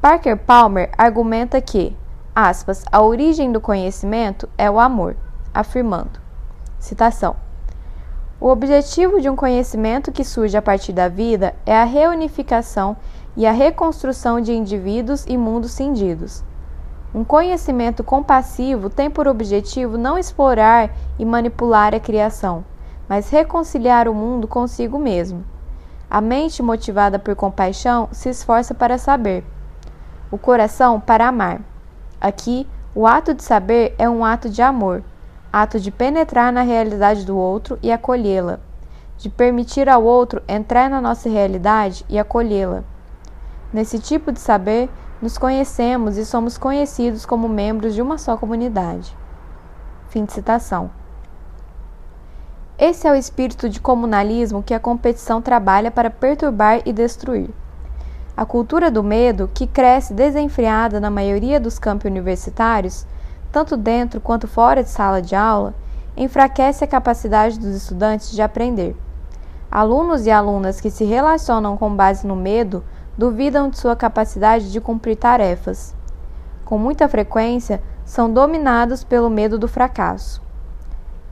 Parker 0.00 0.36
Palmer 0.36 0.90
argumenta 0.96 1.60
que, 1.60 1.94
aspas, 2.38 2.84
a 2.92 3.02
origem 3.02 3.50
do 3.50 3.60
conhecimento 3.60 4.48
é 4.56 4.70
o 4.70 4.78
amor, 4.78 5.16
afirmando, 5.52 6.20
citação, 6.78 7.34
o 8.40 8.46
objetivo 8.46 9.20
de 9.20 9.28
um 9.28 9.34
conhecimento 9.34 10.12
que 10.12 10.22
surge 10.22 10.56
a 10.56 10.62
partir 10.62 10.92
da 10.92 11.08
vida 11.08 11.56
é 11.66 11.76
a 11.76 11.82
reunificação 11.82 12.96
e 13.36 13.44
a 13.44 13.50
reconstrução 13.50 14.40
de 14.40 14.52
indivíduos 14.52 15.24
e 15.26 15.36
mundos 15.36 15.72
cindidos. 15.72 16.44
Um 17.12 17.24
conhecimento 17.24 18.04
compassivo 18.04 18.88
tem 18.88 19.10
por 19.10 19.26
objetivo 19.26 19.98
não 19.98 20.16
explorar 20.16 20.90
e 21.18 21.24
manipular 21.24 21.96
a 21.96 21.98
criação, 21.98 22.64
mas 23.08 23.28
reconciliar 23.28 24.06
o 24.06 24.14
mundo 24.14 24.46
consigo 24.46 25.00
mesmo. 25.00 25.44
A 26.08 26.20
mente 26.20 26.62
motivada 26.62 27.18
por 27.18 27.34
compaixão 27.34 28.08
se 28.12 28.28
esforça 28.28 28.72
para 28.72 28.98
saber, 28.98 29.44
o 30.30 30.38
coração 30.38 31.00
para 31.00 31.26
amar. 31.26 31.60
Aqui, 32.20 32.66
o 32.94 33.06
ato 33.06 33.32
de 33.32 33.44
saber 33.44 33.94
é 33.98 34.08
um 34.08 34.24
ato 34.24 34.48
de 34.48 34.60
amor, 34.60 35.04
ato 35.52 35.78
de 35.78 35.90
penetrar 35.90 36.52
na 36.52 36.62
realidade 36.62 37.24
do 37.24 37.36
outro 37.36 37.78
e 37.82 37.92
acolhê-la, 37.92 38.58
de 39.16 39.28
permitir 39.28 39.88
ao 39.88 40.02
outro 40.02 40.42
entrar 40.48 40.90
na 40.90 41.00
nossa 41.00 41.28
realidade 41.28 42.04
e 42.08 42.18
acolhê-la. 42.18 42.82
Nesse 43.72 43.98
tipo 43.98 44.32
de 44.32 44.40
saber, 44.40 44.90
nos 45.22 45.38
conhecemos 45.38 46.16
e 46.16 46.24
somos 46.24 46.58
conhecidos 46.58 47.26
como 47.26 47.48
membros 47.48 47.94
de 47.94 48.02
uma 48.02 48.18
só 48.18 48.36
comunidade. 48.36 49.16
Fim 50.08 50.24
de 50.24 50.32
citação. 50.32 50.90
Esse 52.78 53.06
é 53.06 53.12
o 53.12 53.16
espírito 53.16 53.68
de 53.68 53.80
comunalismo 53.80 54.62
que 54.62 54.72
a 54.72 54.80
competição 54.80 55.42
trabalha 55.42 55.90
para 55.90 56.10
perturbar 56.10 56.80
e 56.86 56.92
destruir. 56.92 57.50
A 58.38 58.46
cultura 58.46 58.88
do 58.88 59.02
medo, 59.02 59.50
que 59.52 59.66
cresce 59.66 60.14
desenfreada 60.14 61.00
na 61.00 61.10
maioria 61.10 61.58
dos 61.58 61.76
campos 61.76 62.08
universitários, 62.08 63.04
tanto 63.50 63.76
dentro 63.76 64.20
quanto 64.20 64.46
fora 64.46 64.84
de 64.84 64.90
sala 64.90 65.20
de 65.20 65.34
aula, 65.34 65.74
enfraquece 66.16 66.84
a 66.84 66.86
capacidade 66.86 67.58
dos 67.58 67.74
estudantes 67.74 68.30
de 68.30 68.40
aprender. 68.40 68.94
Alunos 69.68 70.24
e 70.24 70.30
alunas 70.30 70.80
que 70.80 70.88
se 70.88 71.04
relacionam 71.04 71.76
com 71.76 71.92
base 71.92 72.24
no 72.28 72.36
medo 72.36 72.84
duvidam 73.18 73.68
de 73.68 73.76
sua 73.76 73.96
capacidade 73.96 74.70
de 74.70 74.80
cumprir 74.80 75.16
tarefas. 75.16 75.92
Com 76.64 76.78
muita 76.78 77.08
frequência, 77.08 77.82
são 78.04 78.32
dominados 78.32 79.02
pelo 79.02 79.28
medo 79.28 79.58
do 79.58 79.66
fracasso. 79.66 80.40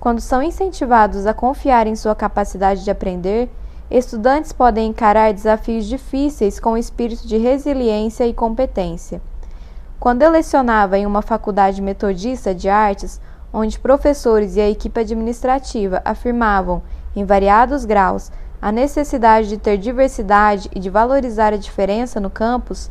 Quando 0.01 0.21
são 0.21 0.43
incentivados 0.43 1.25
a 1.25 1.33
confiar 1.33 1.87
em 1.87 1.95
sua 1.95 2.17
capacidade 2.17 2.83
de 2.83 2.91
aprender, 2.91 3.49
estudantes 3.91 4.53
podem 4.53 4.89
encarar 4.89 5.33
desafios 5.33 5.87
difíceis 5.87 6.59
com 6.59 6.77
espírito 6.77 7.27
de 7.27 7.37
resiliência 7.37 8.27
e 8.27 8.35
competência. 8.35 9.21
Quando 9.99 10.23
eu 10.23 10.31
lecionava 10.31 10.99
em 10.99 11.07
uma 11.07 11.23
faculdade 11.23 11.81
metodista 11.81 12.55
de 12.55 12.69
artes, 12.69 13.21
onde 13.53 13.79
professores 13.79 14.57
e 14.57 14.61
a 14.61 14.69
equipe 14.69 15.01
administrativa 15.01 16.03
afirmavam, 16.05 16.83
em 17.15 17.25
variados 17.25 17.85
graus, 17.85 18.31
a 18.61 18.71
necessidade 18.71 19.49
de 19.49 19.57
ter 19.57 19.79
diversidade 19.79 20.69
e 20.75 20.81
de 20.81 20.91
valorizar 20.91 21.53
a 21.53 21.57
diferença 21.57 22.21
no 22.21 22.29
campus, 22.29 22.91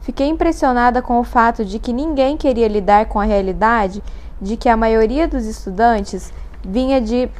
fiquei 0.00 0.26
impressionada 0.26 1.00
com 1.00 1.18
o 1.18 1.24
fato 1.24 1.64
de 1.64 1.78
que 1.78 1.92
ninguém 1.92 2.36
queria 2.36 2.68
lidar 2.68 3.06
com 3.06 3.20
a 3.20 3.24
realidade 3.24 4.02
de 4.40 4.56
que 4.56 4.68
a 4.68 4.76
maioria 4.76 5.28
dos 5.28 5.46
estudantes 5.46 6.32
vinha 6.62 7.00
de 7.00 7.30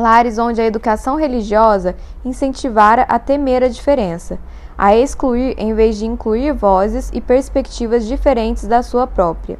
lares 0.00 0.38
onde 0.38 0.60
a 0.60 0.66
educação 0.66 1.16
religiosa 1.16 1.94
incentivara 2.24 3.02
a 3.02 3.18
temer 3.18 3.62
a 3.62 3.68
diferença, 3.68 4.38
a 4.76 4.96
excluir 4.96 5.54
em 5.58 5.74
vez 5.74 5.98
de 5.98 6.06
incluir 6.06 6.52
vozes 6.52 7.10
e 7.12 7.20
perspectivas 7.20 8.06
diferentes 8.06 8.66
da 8.66 8.82
sua 8.82 9.06
própria, 9.06 9.58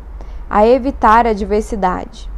a 0.48 0.66
evitar 0.66 1.26
a 1.26 1.32
diversidade. 1.32 2.30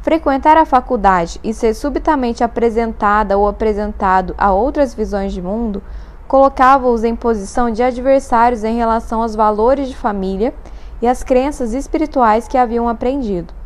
Frequentar 0.00 0.56
a 0.56 0.64
faculdade 0.64 1.40
e 1.42 1.52
ser 1.52 1.74
subitamente 1.74 2.44
apresentada 2.44 3.36
ou 3.36 3.48
apresentado 3.48 4.34
a 4.38 4.52
outras 4.52 4.94
visões 4.94 5.32
de 5.32 5.42
mundo 5.42 5.82
colocava-os 6.28 7.04
em 7.04 7.16
posição 7.16 7.70
de 7.70 7.82
adversários 7.82 8.62
em 8.62 8.76
relação 8.76 9.22
aos 9.22 9.34
valores 9.34 9.88
de 9.88 9.96
família 9.96 10.54
e 11.02 11.08
as 11.08 11.22
crenças 11.22 11.72
espirituais 11.72 12.46
que 12.46 12.56
haviam 12.56 12.88
aprendido. 12.88 13.57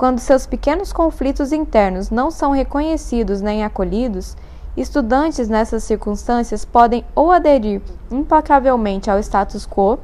Quando 0.00 0.18
seus 0.18 0.46
pequenos 0.46 0.94
conflitos 0.94 1.52
internos 1.52 2.08
não 2.08 2.30
são 2.30 2.52
reconhecidos 2.52 3.42
nem 3.42 3.62
acolhidos, 3.62 4.34
estudantes 4.74 5.46
nessas 5.46 5.84
circunstâncias 5.84 6.64
podem 6.64 7.04
ou 7.14 7.30
aderir 7.30 7.82
implacavelmente 8.10 9.10
ao 9.10 9.18
status 9.18 9.66
quo, 9.66 9.98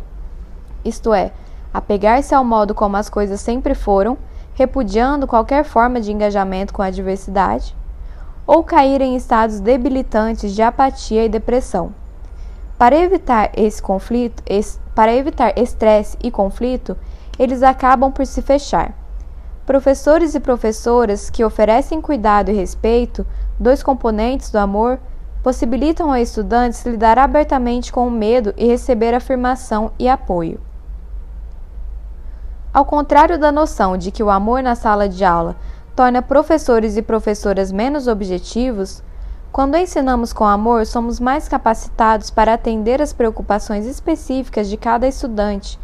isto 0.84 1.14
é, 1.14 1.32
apegar-se 1.72 2.34
ao 2.34 2.44
modo 2.44 2.74
como 2.74 2.98
as 2.98 3.08
coisas 3.08 3.40
sempre 3.40 3.74
foram, 3.74 4.18
repudiando 4.52 5.26
qualquer 5.26 5.64
forma 5.64 5.98
de 5.98 6.12
engajamento 6.12 6.74
com 6.74 6.82
a 6.82 6.90
diversidade, 6.90 7.74
ou 8.46 8.62
cair 8.62 9.00
em 9.00 9.16
estados 9.16 9.60
debilitantes 9.60 10.54
de 10.54 10.60
apatia 10.60 11.24
e 11.24 11.28
depressão. 11.30 11.94
Para 12.76 12.98
evitar 12.98 13.50
esse 13.56 13.80
conflito, 13.80 14.42
para 14.94 15.16
evitar 15.16 15.58
estresse 15.58 16.18
e 16.22 16.30
conflito, 16.30 16.94
eles 17.38 17.62
acabam 17.62 18.12
por 18.12 18.26
se 18.26 18.42
fechar 18.42 19.05
Professores 19.66 20.36
e 20.36 20.38
professoras 20.38 21.28
que 21.28 21.44
oferecem 21.44 22.00
cuidado 22.00 22.52
e 22.52 22.54
respeito, 22.54 23.26
dois 23.58 23.82
componentes 23.82 24.48
do 24.48 24.58
amor, 24.58 25.00
possibilitam 25.42 26.12
a 26.12 26.20
estudantes 26.20 26.86
lidar 26.86 27.18
abertamente 27.18 27.90
com 27.90 28.06
o 28.06 28.10
medo 28.10 28.54
e 28.56 28.64
receber 28.64 29.12
afirmação 29.12 29.90
e 29.98 30.08
apoio. 30.08 30.60
Ao 32.72 32.84
contrário 32.84 33.40
da 33.40 33.50
noção 33.50 33.96
de 33.96 34.12
que 34.12 34.22
o 34.22 34.30
amor 34.30 34.62
na 34.62 34.76
sala 34.76 35.08
de 35.08 35.24
aula 35.24 35.56
torna 35.96 36.22
professores 36.22 36.96
e 36.96 37.02
professoras 37.02 37.72
menos 37.72 38.06
objetivos, 38.06 39.02
quando 39.50 39.76
ensinamos 39.76 40.32
com 40.32 40.44
amor, 40.44 40.86
somos 40.86 41.18
mais 41.18 41.48
capacitados 41.48 42.30
para 42.30 42.54
atender 42.54 43.02
às 43.02 43.12
preocupações 43.12 43.84
específicas 43.84 44.68
de 44.68 44.76
cada 44.76 45.08
estudante 45.08 45.76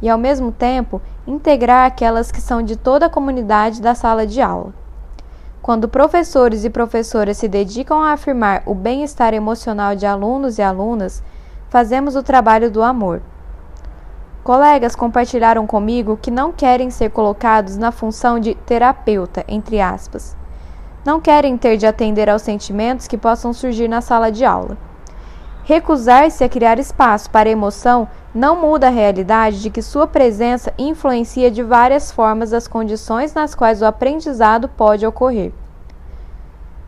e, 0.00 0.08
ao 0.08 0.18
mesmo 0.18 0.52
tempo, 0.52 1.00
integrar 1.26 1.86
aquelas 1.86 2.30
que 2.30 2.40
são 2.40 2.62
de 2.62 2.76
toda 2.76 3.06
a 3.06 3.10
comunidade 3.10 3.82
da 3.82 3.94
sala 3.94 4.26
de 4.26 4.40
aula. 4.40 4.72
Quando 5.60 5.88
professores 5.88 6.64
e 6.64 6.70
professoras 6.70 7.36
se 7.36 7.48
dedicam 7.48 8.00
a 8.02 8.12
afirmar 8.12 8.62
o 8.64 8.74
bem-estar 8.74 9.34
emocional 9.34 9.94
de 9.94 10.06
alunos 10.06 10.58
e 10.58 10.62
alunas, 10.62 11.22
fazemos 11.68 12.16
o 12.16 12.22
trabalho 12.22 12.70
do 12.70 12.82
amor. 12.82 13.20
Colegas 14.42 14.96
compartilharam 14.96 15.66
comigo 15.66 16.16
que 16.16 16.30
não 16.30 16.52
querem 16.52 16.88
ser 16.88 17.10
colocados 17.10 17.76
na 17.76 17.92
função 17.92 18.40
de 18.40 18.54
terapeuta, 18.54 19.44
entre 19.46 19.80
aspas. 19.80 20.34
Não 21.04 21.20
querem 21.20 21.56
ter 21.58 21.76
de 21.76 21.86
atender 21.86 22.30
aos 22.30 22.42
sentimentos 22.42 23.06
que 23.06 23.18
possam 23.18 23.52
surgir 23.52 23.88
na 23.88 24.00
sala 24.00 24.32
de 24.32 24.44
aula. 24.44 24.78
Recusar-se 25.68 26.42
a 26.42 26.48
criar 26.48 26.78
espaço 26.78 27.28
para 27.28 27.46
a 27.46 27.52
emoção 27.52 28.08
não 28.34 28.58
muda 28.58 28.86
a 28.86 28.90
realidade 28.90 29.60
de 29.60 29.68
que 29.68 29.82
sua 29.82 30.06
presença 30.06 30.72
influencia 30.78 31.50
de 31.50 31.62
várias 31.62 32.10
formas 32.10 32.54
as 32.54 32.66
condições 32.66 33.34
nas 33.34 33.54
quais 33.54 33.82
o 33.82 33.84
aprendizado 33.84 34.66
pode 34.66 35.04
ocorrer. 35.06 35.52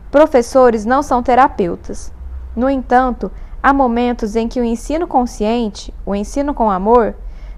Professores 0.09 0.83
não 0.83 1.03
são 1.03 1.21
terapeutas. 1.21 2.11
No 2.55 2.67
entanto, 2.67 3.31
há 3.61 3.71
momentos 3.71 4.35
em 4.35 4.47
que 4.47 4.59
o 4.59 4.63
ensino 4.63 5.05
consciente, 5.05 5.93
o 6.03 6.15
ensino 6.15 6.51
com 6.51 6.71
amor, 6.71 7.13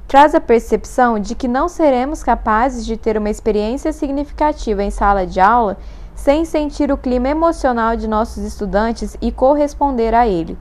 traz 0.06 0.36
a 0.36 0.42
percepção 0.42 1.18
de 1.18 1.36
que 1.36 1.48
não 1.48 1.70
seremos 1.70 2.22
capazes 2.22 2.86
de 2.86 2.98
ter 2.98 3.18
uma 3.18 3.30
experiência 3.30 3.94
significativa 3.94 4.84
em 4.84 4.92
sala 4.92 5.26
de 5.26 5.40
aula 5.40 5.78
sem 6.14 6.44
sentir 6.44 6.92
o 6.92 6.98
clima 6.98 7.30
emocional 7.30 7.96
de 7.96 8.10
nossos 8.10 8.44
estudantes 8.44 9.16
e 9.22 9.32
corresponder 9.32 10.14
a 10.14 10.28
ele. 10.28 10.58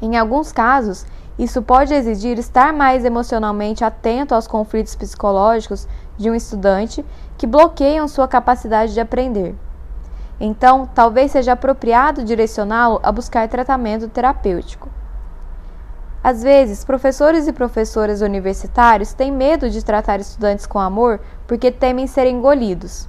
Em 0.00 0.16
alguns 0.16 0.52
casos, 0.52 1.06
isso 1.38 1.60
pode 1.62 1.92
exigir 1.92 2.38
estar 2.38 2.72
mais 2.72 3.04
emocionalmente 3.04 3.84
atento 3.84 4.34
aos 4.34 4.46
conflitos 4.46 4.94
psicológicos 4.94 5.86
de 6.16 6.30
um 6.30 6.34
estudante 6.34 7.04
que 7.36 7.46
bloqueiam 7.46 8.08
sua 8.08 8.26
capacidade 8.26 8.94
de 8.94 9.00
aprender. 9.00 9.54
Então, 10.38 10.88
talvez 10.94 11.32
seja 11.32 11.52
apropriado 11.52 12.24
direcioná-lo 12.24 13.00
a 13.02 13.10
buscar 13.10 13.48
tratamento 13.48 14.08
terapêutico. 14.08 14.90
Às 16.22 16.42
vezes, 16.42 16.84
professores 16.84 17.46
e 17.46 17.52
professoras 17.52 18.20
universitários 18.20 19.12
têm 19.14 19.30
medo 19.30 19.70
de 19.70 19.84
tratar 19.84 20.20
estudantes 20.20 20.66
com 20.66 20.78
amor 20.78 21.20
porque 21.46 21.70
temem 21.70 22.06
ser 22.06 22.26
engolidos. 22.26 23.08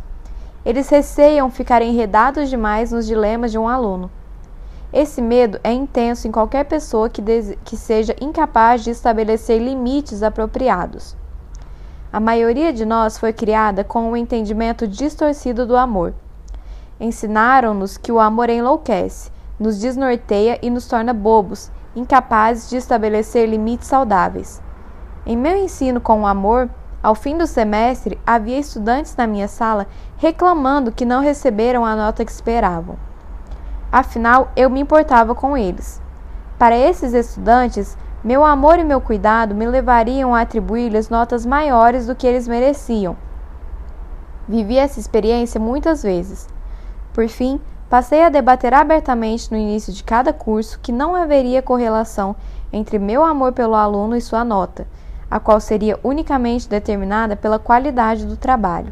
Eles 0.63 0.87
receiam 0.89 1.49
ficar 1.49 1.81
enredados 1.81 2.49
demais 2.49 2.91
nos 2.91 3.07
dilemas 3.07 3.51
de 3.51 3.57
um 3.57 3.67
aluno. 3.67 4.11
Esse 4.91 5.21
medo 5.21 5.59
é 5.63 5.71
intenso 5.71 6.27
em 6.27 6.31
qualquer 6.31 6.63
pessoa 6.63 7.09
que, 7.09 7.21
que 7.65 7.75
seja 7.75 8.15
incapaz 8.21 8.83
de 8.83 8.89
estabelecer 8.89 9.61
limites 9.61 10.23
apropriados. 10.23 11.15
A 12.11 12.21
maioria 12.21 12.71
de 12.71 12.85
nós 12.85 13.17
foi 13.17 13.33
criada 13.33 13.83
com 13.83 14.11
um 14.11 14.15
entendimento 14.15 14.87
distorcido 14.87 15.65
do 15.65 15.75
amor. 15.75 16.13
Ensinaram-nos 16.99 17.97
que 17.97 18.13
o 18.13 18.19
amor 18.19 18.49
enlouquece, 18.49 19.29
nos 19.59 19.77
desnorteia 19.77 20.57
e 20.61 20.69
nos 20.69 20.87
torna 20.87 21.13
bobos, 21.13 21.69
incapazes 21.93 22.69
de 22.69 22.77
estabelecer 22.77 23.47
limites 23.47 23.87
saudáveis. 23.87 24.61
Em 25.25 25.35
meu 25.35 25.57
ensino 25.57 25.99
com 25.99 26.21
o 26.21 26.27
amor, 26.27 26.69
ao 27.03 27.13
fim 27.13 27.37
do 27.37 27.45
semestre, 27.45 28.17
havia 28.25 28.57
estudantes 28.57 29.15
na 29.17 29.27
minha 29.27 29.49
sala 29.49 29.85
reclamando 30.15 30.93
que 30.93 31.05
não 31.05 31.21
receberam 31.21 31.83
a 31.83 31.93
nota 31.93 32.23
que 32.23 32.31
esperavam. 32.31 33.06
Afinal, 33.91 34.51
eu 34.55 34.69
me 34.69 34.81
importava 34.81 35.33
com 35.33 35.55
eles. 35.57 36.01
Para 36.59 36.75
esses 36.75 37.13
estudantes, 37.13 37.97
meu 38.23 38.43
amor 38.43 38.79
e 38.79 38.83
meu 38.83 38.99
cuidado 38.99 39.55
me 39.55 39.65
levariam 39.65 40.35
a 40.35 40.41
atribuir-lhes 40.41 41.09
notas 41.09 41.45
maiores 41.45 42.07
do 42.07 42.15
que 42.15 42.27
eles 42.27 42.47
mereciam. 42.47 43.15
Vivi 44.47 44.77
essa 44.77 44.99
experiência 44.99 45.59
muitas 45.59 46.03
vezes. 46.03 46.47
Por 47.13 47.27
fim, 47.27 47.61
passei 47.89 48.23
a 48.23 48.29
debater 48.29 48.73
abertamente 48.73 49.51
no 49.51 49.57
início 49.57 49.93
de 49.93 50.03
cada 50.03 50.33
curso 50.33 50.79
que 50.79 50.91
não 50.91 51.15
haveria 51.15 51.61
correlação 51.61 52.35
entre 52.73 52.99
meu 52.99 53.23
amor 53.23 53.53
pelo 53.53 53.75
aluno 53.75 54.15
e 54.15 54.21
sua 54.21 54.43
nota, 54.43 54.87
a 55.29 55.39
qual 55.39 55.59
seria 55.59 55.99
unicamente 56.03 56.67
determinada 56.67 57.35
pela 57.35 57.59
qualidade 57.59 58.25
do 58.25 58.35
trabalho. 58.35 58.91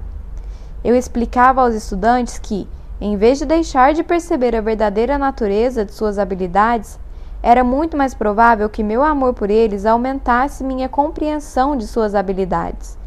Eu 0.83 0.95
explicava 0.95 1.61
aos 1.61 1.73
estudantes 1.73 2.37
que, 2.37 2.67
em 2.99 3.17
vez 3.17 3.39
de 3.39 3.45
deixar 3.45 3.93
de 3.93 4.03
perceber 4.03 4.55
a 4.55 4.61
verdadeira 4.61 5.17
natureza 5.17 5.83
de 5.83 5.93
suas 5.93 6.17
habilidades, 6.17 6.97
era 7.43 7.63
muito 7.63 7.97
mais 7.97 8.13
provável 8.13 8.69
que 8.69 8.83
meu 8.83 9.03
amor 9.03 9.33
por 9.33 9.49
eles 9.49 9.85
aumentasse 9.85 10.63
minha 10.63 10.87
compreensão 10.87 11.75
de 11.75 11.85
suas 11.85 12.15
habilidades, 12.15 12.97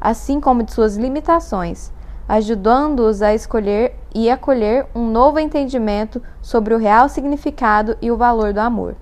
assim 0.00 0.40
como 0.40 0.62
de 0.62 0.72
suas 0.72 0.96
limitações, 0.96 1.92
ajudando-os 2.28 3.20
a 3.20 3.34
escolher 3.34 3.94
e 4.14 4.30
acolher 4.30 4.86
um 4.94 5.10
novo 5.10 5.38
entendimento 5.38 6.22
sobre 6.40 6.72
o 6.72 6.78
real 6.78 7.08
significado 7.08 7.96
e 8.00 8.10
o 8.10 8.16
valor 8.16 8.52
do 8.52 8.60
amor. 8.60 8.94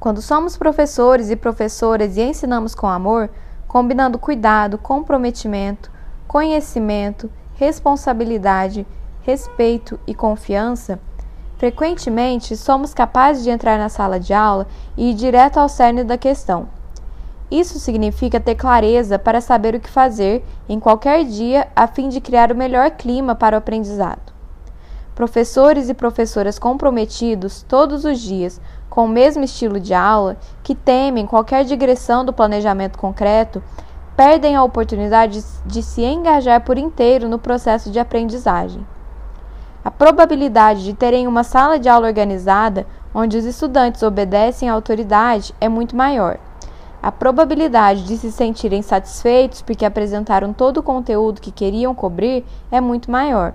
Quando 0.00 0.20
somos 0.20 0.56
professores 0.56 1.30
e 1.30 1.36
professoras 1.36 2.16
e 2.16 2.22
ensinamos 2.22 2.74
com 2.74 2.88
amor, 2.88 3.30
combinando 3.68 4.18
cuidado, 4.18 4.76
comprometimento, 4.76 5.90
conhecimento, 6.26 7.30
responsabilidade, 7.60 8.86
respeito 9.20 10.00
e 10.06 10.14
confiança, 10.14 10.98
frequentemente 11.58 12.56
somos 12.56 12.94
capazes 12.94 13.44
de 13.44 13.50
entrar 13.50 13.78
na 13.78 13.90
sala 13.90 14.18
de 14.18 14.32
aula 14.32 14.66
e 14.96 15.10
ir 15.10 15.14
direto 15.14 15.58
ao 15.58 15.68
cerne 15.68 16.02
da 16.02 16.16
questão. 16.16 16.68
Isso 17.50 17.78
significa 17.78 18.40
ter 18.40 18.54
clareza 18.54 19.18
para 19.18 19.42
saber 19.42 19.74
o 19.74 19.80
que 19.80 19.90
fazer 19.90 20.42
em 20.66 20.80
qualquer 20.80 21.22
dia 21.24 21.68
a 21.76 21.86
fim 21.86 22.08
de 22.08 22.18
criar 22.18 22.50
o 22.50 22.56
melhor 22.56 22.92
clima 22.92 23.34
para 23.34 23.56
o 23.56 23.58
aprendizado. 23.58 24.32
Professores 25.14 25.90
e 25.90 25.94
professoras 25.94 26.58
comprometidos 26.58 27.62
todos 27.68 28.06
os 28.06 28.20
dias 28.20 28.58
com 28.88 29.04
o 29.04 29.08
mesmo 29.08 29.44
estilo 29.44 29.78
de 29.78 29.92
aula, 29.92 30.38
que 30.62 30.74
temem 30.74 31.26
qualquer 31.26 31.64
digressão 31.64 32.24
do 32.24 32.32
planejamento 32.32 32.98
concreto, 32.98 33.62
perdem 34.20 34.54
a 34.54 34.62
oportunidade 34.62 35.42
de 35.64 35.82
se 35.82 36.02
engajar 36.02 36.60
por 36.60 36.76
inteiro 36.76 37.26
no 37.26 37.38
processo 37.38 37.90
de 37.90 37.98
aprendizagem. 37.98 38.86
A 39.82 39.90
probabilidade 39.90 40.84
de 40.84 40.92
terem 40.92 41.26
uma 41.26 41.42
sala 41.42 41.78
de 41.78 41.88
aula 41.88 42.06
organizada, 42.06 42.86
onde 43.14 43.38
os 43.38 43.46
estudantes 43.46 44.02
obedecem 44.02 44.68
à 44.68 44.74
autoridade, 44.74 45.54
é 45.58 45.70
muito 45.70 45.96
maior. 45.96 46.36
A 47.02 47.10
probabilidade 47.10 48.04
de 48.04 48.18
se 48.18 48.30
sentirem 48.30 48.82
satisfeitos 48.82 49.62
porque 49.62 49.86
apresentaram 49.86 50.52
todo 50.52 50.80
o 50.80 50.82
conteúdo 50.82 51.40
que 51.40 51.50
queriam 51.50 51.94
cobrir 51.94 52.44
é 52.70 52.78
muito 52.78 53.10
maior. 53.10 53.54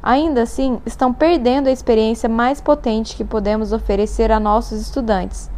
Ainda 0.00 0.42
assim, 0.42 0.80
estão 0.86 1.12
perdendo 1.12 1.66
a 1.66 1.72
experiência 1.72 2.28
mais 2.28 2.60
potente 2.60 3.16
que 3.16 3.24
podemos 3.24 3.72
oferecer 3.72 4.30
a 4.30 4.38
nossos 4.38 4.80
estudantes, 4.80 5.50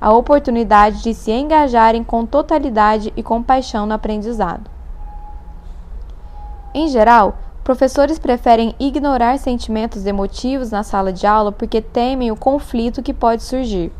a 0.00 0.12
oportunidade 0.12 1.02
de 1.02 1.14
se 1.14 1.30
engajarem 1.30 2.04
com 2.04 2.26
totalidade 2.26 3.12
e 3.16 3.22
compaixão 3.22 3.86
no 3.86 3.94
aprendizado. 3.94 4.70
Em 6.74 6.88
geral, 6.88 7.38
professores 7.64 8.18
preferem 8.18 8.74
ignorar 8.78 9.38
sentimentos 9.38 10.06
emotivos 10.06 10.70
na 10.70 10.82
sala 10.82 11.12
de 11.12 11.26
aula 11.26 11.50
porque 11.50 11.80
temem 11.80 12.30
o 12.30 12.36
conflito 12.36 13.02
que 13.02 13.14
pode 13.14 13.42
surgir. 13.42 13.92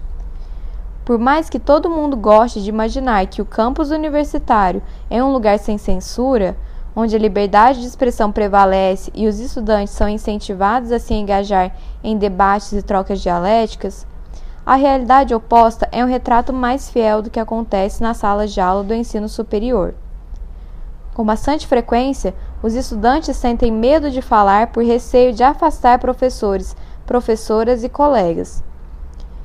Por 1.04 1.18
mais 1.18 1.48
que 1.48 1.59
todo 1.59 1.88
mundo 1.88 2.16
goste 2.16 2.61
de 2.61 2.68
imaginar 2.68 3.26
que 3.26 3.40
o 3.40 3.46
campus 3.46 3.90
universitário 3.90 4.82
é 5.09 5.22
um 5.22 5.32
lugar 5.32 5.59
sem 5.59 5.78
censura, 5.78 6.56
onde 6.94 7.14
a 7.14 7.18
liberdade 7.18 7.80
de 7.80 7.87
expressão 7.87 8.32
prevalece 8.32 9.11
e 9.14 9.26
os 9.26 9.38
estudantes 9.38 9.94
são 9.94 10.09
incentivados 10.09 10.90
a 10.90 10.98
se 10.98 11.14
engajar 11.14 11.76
em 12.02 12.16
debates 12.16 12.72
e 12.72 12.82
trocas 12.82 13.20
dialéticas, 13.20 14.06
a 14.66 14.74
realidade 14.74 15.33
oposta 15.33 15.88
é 15.92 16.05
um 16.05 16.09
retrato 16.09 16.52
mais 16.52 16.90
fiel 16.90 17.22
do 17.22 17.31
que 17.31 17.38
acontece 17.38 18.02
nas 18.02 18.16
salas 18.16 18.52
de 18.52 18.61
aula 18.61 18.83
do 18.83 18.92
ensino 18.92 19.29
superior. 19.29 19.94
Com 21.14 21.24
bastante 21.24 21.68
frequência, 21.68 22.35
os 22.61 22.74
estudantes 22.74 23.37
sentem 23.37 23.70
medo 23.70 24.11
de 24.11 24.20
falar 24.20 24.66
por 24.72 24.83
receio 24.83 25.33
de 25.33 25.44
afastar 25.44 26.00
professores, 26.00 26.76
professoras 27.07 27.85
e 27.85 27.88
colegas. 27.88 28.64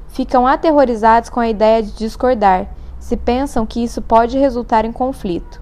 Ficam 0.07 0.47
aterrorizados 0.47 1.29
com 1.29 1.39
a 1.39 1.47
ideia 1.47 1.83
de 1.83 1.91
discordar, 1.91 2.67
se 2.99 3.15
pensam 3.15 3.63
que 3.63 3.83
isso 3.83 4.01
pode 4.01 4.39
resultar 4.39 4.85
em 4.85 4.91
conflito. 4.91 5.61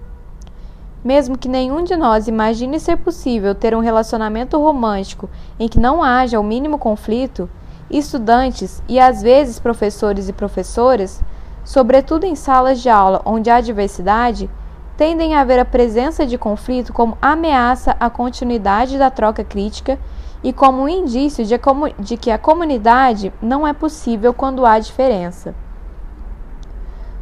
Mesmo 1.03 1.37
que 1.37 1.49
nenhum 1.49 1.83
de 1.83 1.97
nós 1.97 2.29
imagine 2.29 2.79
ser 2.79 2.95
possível 2.95 3.53
ter 3.53 3.75
um 3.75 3.81
relacionamento 3.81 4.57
romântico 4.57 5.29
em 5.59 5.67
que 5.67 5.79
não 5.79 6.01
haja 6.01 6.39
o 6.39 6.43
mínimo 6.43 6.77
conflito, 6.77 7.49
estudantes 7.89 8.81
e 8.87 8.99
às 8.99 9.21
vezes 9.21 9.59
professores 9.59 10.29
e 10.29 10.33
professoras, 10.33 11.21
sobretudo 11.63 12.25
em 12.25 12.35
salas 12.35 12.81
de 12.81 12.89
aula 12.89 13.21
onde 13.25 13.49
há 13.49 13.59
diversidade, 13.61 14.49
tendem 14.97 15.33
a 15.33 15.43
ver 15.43 15.59
a 15.59 15.65
presença 15.65 16.25
de 16.25 16.37
conflito 16.37 16.91
como 16.91 17.17
ameaça 17.21 17.95
à 17.99 18.09
continuidade 18.09 18.97
da 18.97 19.09
troca 19.09 19.43
crítica 19.43 19.97
e 20.43 20.53
como 20.53 20.81
um 20.81 20.89
indício 20.89 21.45
de, 21.45 21.55
de 21.99 22.17
que 22.17 22.31
a 22.31 22.37
comunidade 22.37 23.33
não 23.41 23.67
é 23.67 23.73
possível 23.73 24.33
quando 24.33 24.65
há 24.65 24.77
diferença. 24.77 25.55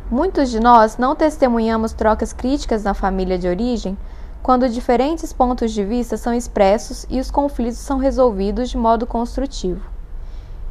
Muitos 0.10 0.50
de 0.50 0.60
nós 0.60 0.98
não 0.98 1.16
testemunhamos 1.16 1.94
trocas 1.94 2.32
críticas 2.32 2.84
na 2.84 2.94
família 2.94 3.38
de 3.38 3.48
origem 3.48 3.98
quando 4.42 4.70
diferentes 4.70 5.34
pontos 5.34 5.74
de 5.74 5.84
vista 5.84 6.16
são 6.16 6.34
expressos 6.34 7.06
e 7.10 7.20
os 7.20 7.30
conflitos 7.30 7.80
são 7.80 7.98
resolvidos 7.98 8.70
de 8.70 8.78
modo 8.78 9.06
construtivo. 9.06 9.97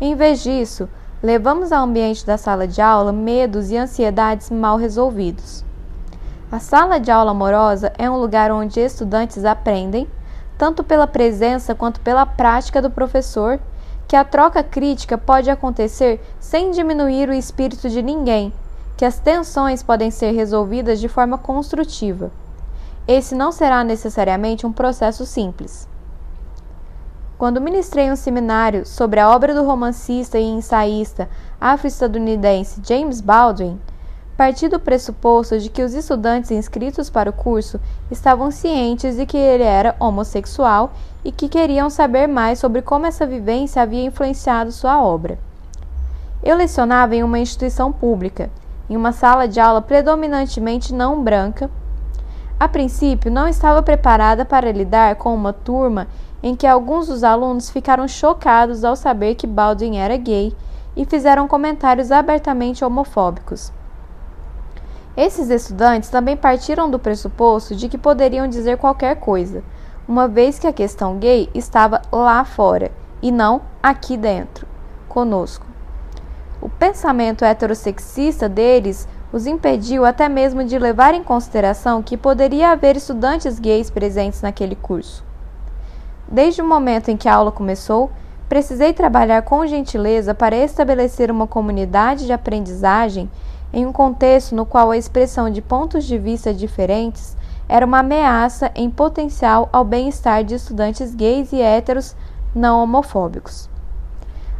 Em 0.01 0.15
vez 0.15 0.43
disso, 0.43 0.89
levamos 1.23 1.73
ao 1.73 1.85
ambiente 1.85 2.27
da 2.27 2.37
sala 2.37 2.67
de 2.67 2.81
aula 2.81 3.13
medos 3.13 3.71
e 3.71 3.77
ansiedades 3.77 4.51
mal 4.51 4.77
resolvidos. 4.77 5.65
A 6.51 6.59
sala 6.59 6.99
de 6.99 7.11
aula 7.11 7.31
amorosa 7.31 7.93
é 7.99 8.09
um 8.09 8.19
lugar 8.19 8.51
onde 8.51 8.81
estudantes 8.81 9.45
aprendem, 9.45 10.07
tanto 10.59 10.85
pela 10.85 11.07
presença 11.07 11.75
quanto 11.75 12.01
pela 12.01 12.27
prática 12.27 12.81
do 12.81 12.91
professor, 12.91 13.59
que 14.07 14.15
a 14.15 14.25
troca 14.25 14.63
crítica 14.63 15.19
pode 15.19 15.51
acontecer 15.51 16.21
sem 16.39 16.71
diminuir 16.71 17.29
o 17.29 17.35
espírito 17.35 17.89
de 17.89 18.03
ninguém 18.03 18.53
que 18.97 19.05
as 19.05 19.19
tensões 19.19 19.83
podem 19.83 20.11
ser 20.11 20.31
resolvidas 20.31 20.99
de 20.99 21.09
forma 21.09 21.37
construtiva. 21.37 22.31
Esse 23.07 23.35
não 23.35 23.53
será 23.53 23.85
necessariamente 23.85 24.67
um 24.67 24.73
processo 24.73 25.27
simples. 25.27 25.87
Quando 27.39 27.61
ministrei 27.61 28.11
um 28.11 28.17
seminário 28.17 28.87
sobre 28.87 29.21
a 29.21 29.29
obra 29.29 29.55
do 29.55 29.63
romancista 29.63 30.39
e 30.39 30.45
ensaísta 30.45 31.29
afro-estadunidense 31.61 32.81
James 32.83 33.21
Baldwin, 33.21 33.79
parti 34.39 34.69
do 34.69 34.81
pressuposto 34.81 35.59
de 35.59 35.69
que 35.69 35.83
os 35.83 35.93
estudantes 35.93 36.51
inscritos 36.51 37.11
para 37.11 37.29
o 37.29 37.35
curso 37.35 37.79
estavam 38.11 38.51
cientes 38.51 39.17
de 39.17 39.27
que 39.27 39.37
ele 39.37 39.65
era 39.65 39.95
homossexual 40.01 40.95
e 41.23 41.31
que 41.31 41.47
queriam 41.47 41.91
saber 41.91 42.27
mais 42.27 42.59
sobre 42.59 42.81
como 42.81 43.05
essa 43.05 43.27
vivência 43.27 43.83
havia 43.83 44.05
influenciado 44.05 44.73
sua 44.73 45.03
obra. 45.03 45.39
Eu 46.43 46.57
lecionava 46.57 47.15
em 47.15 47.23
uma 47.23 47.39
instituição 47.39 47.93
pública 47.93 48.49
em 48.89 48.97
uma 48.97 49.13
sala 49.13 49.47
de 49.47 49.61
aula 49.61 49.83
predominantemente 49.83 50.95
não 50.95 51.23
branca. 51.23 51.71
A 52.59 52.69
princípio, 52.69 53.31
não 53.31 53.47
estava 53.47 53.83
preparada 53.83 54.45
para 54.45 54.73
lidar 54.73 55.17
com 55.17 55.35
uma 55.35 55.53
turma 55.53 56.07
em 56.47 56.55
que 56.55 56.65
alguns 56.65 57.09
dos 57.09 57.25
alunos 57.25 57.69
ficaram 57.71 58.07
chocados 58.07 58.85
ao 58.85 58.95
saber 58.95 59.35
que 59.35 59.49
Baldwin 59.49 59.97
era 59.97 60.17
gay 60.17 60.55
e 60.95 61.05
fizeram 61.05 61.49
comentários 61.49 62.13
abertamente 62.13 62.85
homofóbicos. 62.85 63.73
Esses 65.17 65.51
estudantes 65.51 66.09
também 66.09 66.37
partiram 66.37 66.89
do 66.89 67.01
pressuposto 67.01 67.75
de 67.75 67.89
que 67.89 67.99
poderiam 67.99 68.47
dizer 68.47 68.79
qualquer 68.79 69.17
coisa, 69.17 69.65
uma 70.07 70.29
vez 70.29 70.57
que 70.57 70.69
a 70.69 70.73
questão 70.73 71.19
gay 71.19 71.51
estava 71.53 72.01
lá 72.13 72.45
fora 72.45 72.93
e 73.21 73.33
não 73.33 73.63
aqui 73.83 74.17
dentro, 74.17 74.69
conosco. 75.09 75.67
O 76.63 76.69
pensamento 76.69 77.45
heterossexista 77.45 78.49
deles 78.49 79.09
os 79.33 79.49
impediu 79.49 80.05
até 80.05 80.29
mesmo 80.29 80.63
de 80.63 80.79
levar 80.79 81.13
em 81.13 81.25
consideração 81.25 82.05
que 82.05 82.17
poderia 82.17 82.71
haver 82.71 82.97
estudantes 82.97 83.59
gays 83.59 83.91
presentes 83.91 84.43
naquele 84.43 84.77
curso. 84.77 85.26
Desde 86.29 86.61
o 86.61 86.69
momento 86.69 87.09
em 87.09 87.17
que 87.17 87.29
a 87.29 87.35
aula 87.35 87.53
começou, 87.53 88.11
precisei 88.49 88.93
trabalhar 88.93 89.43
com 89.43 89.67
gentileza 89.67 90.35
para 90.35 90.57
estabelecer 90.57 91.31
uma 91.31 91.47
comunidade 91.47 92.27
de 92.27 92.33
aprendizagem 92.33 93.31
em 93.73 93.87
um 93.87 93.93
contexto 93.93 94.55
no 94.55 94.67
qual 94.67 94.91
a 94.91 94.97
expressão 94.97 95.51
de 95.51 95.63
pontos 95.63 96.05
de 96.05 96.19
vista 96.19 96.53
diferentes 96.53 97.37
era 97.69 97.85
uma 97.85 97.99
ameaça 97.99 98.71
em 98.75 98.91
potencial 98.91 99.69
ao 99.73 99.85
bem-estar 99.85 100.45
de 100.45 100.55
estudantes 100.55 101.15
gays 101.15 101.53
e 101.53 101.61
héteros 101.61 102.15
não 102.55 102.83
homofóbicos. 102.83 103.69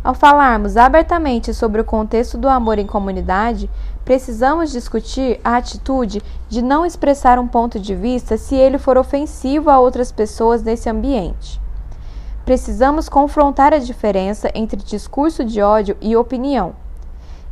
Ao 0.03 0.15
falarmos 0.15 0.77
abertamente 0.77 1.53
sobre 1.53 1.81
o 1.81 1.85
contexto 1.85 2.39
do 2.39 2.49
amor 2.49 2.79
em 2.79 2.87
comunidade, 2.87 3.69
precisamos 4.07 4.71
discutir 4.71 5.41
a 5.43 5.57
atitude 5.57 6.23
de 6.49 6.63
não 6.63 6.87
expressar 6.87 7.41
um 7.41 7.49
ponto 7.49 7.81
de 7.81 7.93
vista 7.93 8.37
se 8.37 8.55
ele 8.55 8.79
for 8.79 8.97
ofensivo 8.97 9.69
a 9.69 9.81
outras 9.81 10.13
pessoas 10.13 10.63
nesse 10.63 10.89
ambiente. 10.89 11.61
Precisamos 12.45 13.09
confrontar 13.09 13.75
a 13.75 13.79
diferença 13.79 14.49
entre 14.55 14.77
discurso 14.77 15.45
de 15.45 15.61
ódio 15.61 15.97
e 16.01 16.15
opinião. 16.15 16.77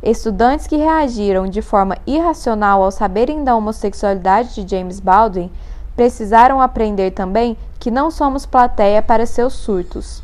Estudantes 0.01 0.65
que 0.65 0.77
reagiram 0.77 1.45
de 1.45 1.61
forma 1.61 1.97
irracional 2.07 2.81
ao 2.81 2.91
saberem 2.91 3.43
da 3.43 3.53
homossexualidade 3.53 4.63
de 4.63 4.77
James 4.77 5.01
Baldwin 5.01 5.51
precisaram 5.93 6.61
aprender 6.61 7.11
também 7.11 7.57
que 7.77 7.91
não 7.91 8.09
somos 8.09 8.45
plateia 8.45 9.01
para 9.01 9.25
seus 9.25 9.55
surtos. 9.55 10.23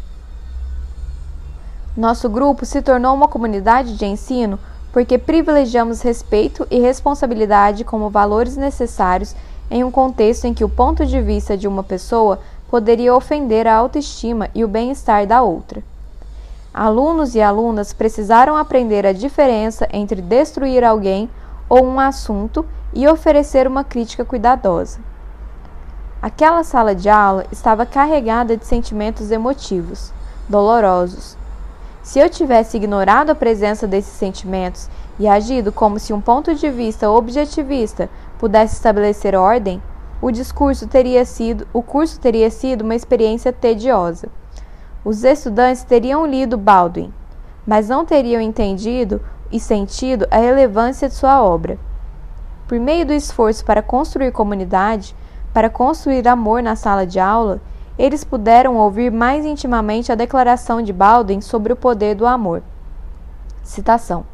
Nosso 1.97 2.29
grupo 2.29 2.65
se 2.65 2.81
tornou 2.81 3.13
uma 3.13 3.27
comunidade 3.27 3.97
de 3.97 4.05
ensino 4.05 4.57
porque 4.91 5.17
privilegiamos 5.17 6.01
respeito 6.01 6.67
e 6.69 6.79
responsabilidade 6.79 7.83
como 7.83 8.09
valores 8.09 8.57
necessários 8.57 9.35
em 9.69 9.83
um 9.83 9.91
contexto 9.91 10.45
em 10.45 10.53
que 10.53 10.63
o 10.63 10.69
ponto 10.69 11.05
de 11.05 11.21
vista 11.21 11.57
de 11.57 11.67
uma 11.67 11.83
pessoa 11.83 12.39
poderia 12.69 13.15
ofender 13.15 13.67
a 13.67 13.75
autoestima 13.75 14.49
e 14.53 14.63
o 14.63 14.67
bem-estar 14.67 15.25
da 15.25 15.41
outra. 15.41 15.81
Alunos 16.73 17.35
e 17.35 17.41
alunas 17.41 17.91
precisaram 17.91 18.55
aprender 18.55 19.05
a 19.05 19.13
diferença 19.13 19.87
entre 19.91 20.21
destruir 20.21 20.83
alguém 20.83 21.29
ou 21.67 21.85
um 21.85 21.99
assunto 21.99 22.65
e 22.93 23.07
oferecer 23.07 23.67
uma 23.67 23.83
crítica 23.83 24.23
cuidadosa. 24.23 24.99
Aquela 26.21 26.63
sala 26.63 26.93
de 26.93 27.09
aula 27.09 27.45
estava 27.51 27.85
carregada 27.85 28.55
de 28.55 28.65
sentimentos 28.65 29.31
emotivos, 29.31 30.13
dolorosos, 30.47 31.35
se 32.03 32.19
eu 32.19 32.29
tivesse 32.29 32.77
ignorado 32.77 33.31
a 33.31 33.35
presença 33.35 33.87
desses 33.87 34.13
sentimentos 34.13 34.89
e 35.19 35.27
agido 35.27 35.71
como 35.71 35.99
se 35.99 36.13
um 36.13 36.21
ponto 36.21 36.55
de 36.55 36.69
vista 36.69 37.09
objetivista 37.09 38.09
pudesse 38.39 38.75
estabelecer 38.75 39.35
ordem, 39.35 39.81
o 40.21 40.31
discurso 40.31 40.87
teria 40.87 41.25
sido, 41.25 41.67
o 41.73 41.81
curso 41.81 42.19
teria 42.19 42.49
sido 42.49 42.81
uma 42.81 42.95
experiência 42.95 43.53
tediosa. 43.53 44.29
Os 45.03 45.23
estudantes 45.23 45.83
teriam 45.83 46.25
lido 46.25 46.57
Baldwin, 46.57 47.13
mas 47.65 47.89
não 47.89 48.05
teriam 48.05 48.41
entendido 48.41 49.21
e 49.51 49.59
sentido 49.59 50.27
a 50.31 50.37
relevância 50.37 51.07
de 51.07 51.15
sua 51.15 51.41
obra. 51.43 51.77
Por 52.67 52.79
meio 52.79 53.05
do 53.05 53.13
esforço 53.13 53.65
para 53.65 53.81
construir 53.81 54.31
comunidade, 54.31 55.15
para 55.53 55.69
construir 55.69 56.27
amor 56.27 56.63
na 56.63 56.75
sala 56.75 57.05
de 57.05 57.19
aula, 57.19 57.59
eles 58.01 58.23
puderam 58.23 58.77
ouvir 58.77 59.11
mais 59.11 59.45
intimamente 59.45 60.11
a 60.11 60.15
declaração 60.15 60.81
de 60.81 60.91
Baldwin 60.91 61.39
sobre 61.39 61.71
o 61.71 61.75
poder 61.75 62.15
do 62.15 62.25
amor. 62.25 62.63
Citação: 63.61 64.25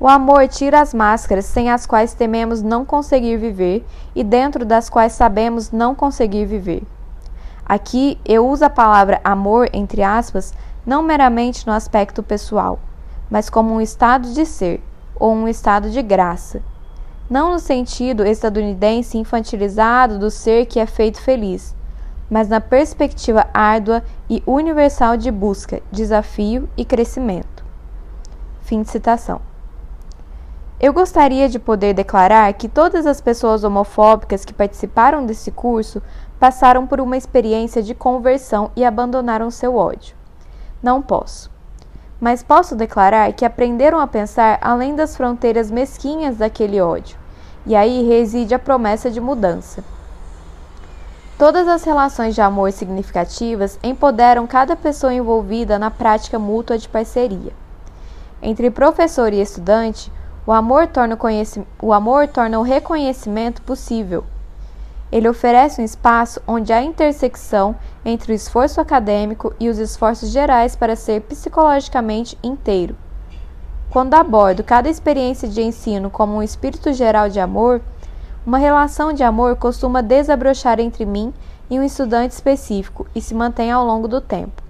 O 0.00 0.08
amor 0.08 0.48
tira 0.48 0.80
as 0.80 0.94
máscaras 0.94 1.44
sem 1.44 1.70
as 1.70 1.84
quais 1.84 2.14
tememos 2.14 2.62
não 2.62 2.82
conseguir 2.82 3.36
viver 3.36 3.84
e 4.14 4.24
dentro 4.24 4.64
das 4.64 4.88
quais 4.88 5.12
sabemos 5.12 5.70
não 5.70 5.94
conseguir 5.94 6.46
viver. 6.46 6.82
Aqui 7.62 8.18
eu 8.24 8.48
uso 8.48 8.64
a 8.64 8.70
palavra 8.70 9.20
amor 9.22 9.68
entre 9.74 10.02
aspas 10.02 10.54
não 10.86 11.02
meramente 11.02 11.66
no 11.66 11.74
aspecto 11.74 12.22
pessoal, 12.22 12.78
mas 13.28 13.50
como 13.50 13.74
um 13.74 13.82
estado 13.82 14.32
de 14.32 14.46
ser 14.46 14.82
ou 15.14 15.30
um 15.30 15.46
estado 15.46 15.90
de 15.90 16.00
graça. 16.00 16.62
Não 17.28 17.52
no 17.52 17.58
sentido 17.58 18.24
estadunidense 18.24 19.18
infantilizado 19.18 20.18
do 20.18 20.30
ser 20.30 20.64
que 20.64 20.80
é 20.80 20.86
feito 20.86 21.20
feliz, 21.20 21.76
mas 22.30 22.48
na 22.48 22.60
perspectiva 22.60 23.46
árdua 23.52 24.02
e 24.28 24.42
universal 24.46 25.16
de 25.16 25.30
busca, 25.30 25.80
desafio 25.90 26.68
e 26.76 26.84
crescimento. 26.84 27.64
Fim 28.62 28.82
de 28.82 28.90
citação. 28.90 29.40
Eu 30.78 30.92
gostaria 30.92 31.48
de 31.48 31.58
poder 31.58 31.94
declarar 31.94 32.52
que 32.52 32.68
todas 32.68 33.06
as 33.06 33.20
pessoas 33.20 33.64
homofóbicas 33.64 34.44
que 34.44 34.52
participaram 34.52 35.24
desse 35.24 35.50
curso 35.50 36.02
passaram 36.38 36.86
por 36.86 37.00
uma 37.00 37.16
experiência 37.16 37.82
de 37.82 37.94
conversão 37.94 38.70
e 38.76 38.84
abandonaram 38.84 39.50
seu 39.50 39.74
ódio. 39.74 40.14
Não 40.82 41.00
posso. 41.00 41.50
Mas 42.20 42.42
posso 42.42 42.76
declarar 42.76 43.32
que 43.32 43.44
aprenderam 43.44 43.98
a 43.98 44.06
pensar 44.06 44.58
além 44.60 44.94
das 44.94 45.16
fronteiras 45.16 45.70
mesquinhas 45.70 46.36
daquele 46.36 46.80
ódio, 46.80 47.18
e 47.64 47.74
aí 47.74 48.06
reside 48.06 48.54
a 48.54 48.58
promessa 48.58 49.10
de 49.10 49.20
mudança. 49.20 49.82
Todas 51.38 51.68
as 51.68 51.84
relações 51.84 52.34
de 52.34 52.40
amor 52.40 52.72
significativas 52.72 53.78
empoderam 53.82 54.46
cada 54.46 54.74
pessoa 54.74 55.12
envolvida 55.12 55.78
na 55.78 55.90
prática 55.90 56.38
mútua 56.38 56.78
de 56.78 56.88
parceria. 56.88 57.52
Entre 58.40 58.70
professor 58.70 59.34
e 59.34 59.42
estudante, 59.42 60.10
o 60.46 60.52
amor 60.52 60.86
torna 60.86 61.14
o, 61.14 61.86
o, 61.86 61.92
amor 61.92 62.26
torna 62.28 62.58
o 62.58 62.62
reconhecimento 62.62 63.60
possível. 63.60 64.24
Ele 65.12 65.28
oferece 65.28 65.78
um 65.78 65.84
espaço 65.84 66.40
onde 66.48 66.72
há 66.72 66.82
intersecção 66.82 67.76
entre 68.02 68.32
o 68.32 68.34
esforço 68.34 68.80
acadêmico 68.80 69.52
e 69.60 69.68
os 69.68 69.78
esforços 69.78 70.30
gerais 70.30 70.74
para 70.74 70.96
ser 70.96 71.20
psicologicamente 71.20 72.38
inteiro. 72.42 72.96
Quando 73.90 74.14
abordo 74.14 74.64
cada 74.64 74.88
experiência 74.88 75.46
de 75.46 75.60
ensino 75.60 76.08
como 76.08 76.36
um 76.36 76.42
espírito 76.42 76.94
geral 76.94 77.28
de 77.28 77.40
amor, 77.40 77.82
uma 78.46 78.58
relação 78.58 79.12
de 79.12 79.24
amor 79.24 79.56
costuma 79.56 80.00
desabrochar 80.00 80.78
entre 80.78 81.04
mim 81.04 81.34
e 81.68 81.80
um 81.80 81.82
estudante 81.82 82.32
específico 82.32 83.04
e 83.12 83.20
se 83.20 83.34
mantém 83.34 83.72
ao 83.72 83.84
longo 83.84 84.06
do 84.06 84.20
tempo. 84.20 84.62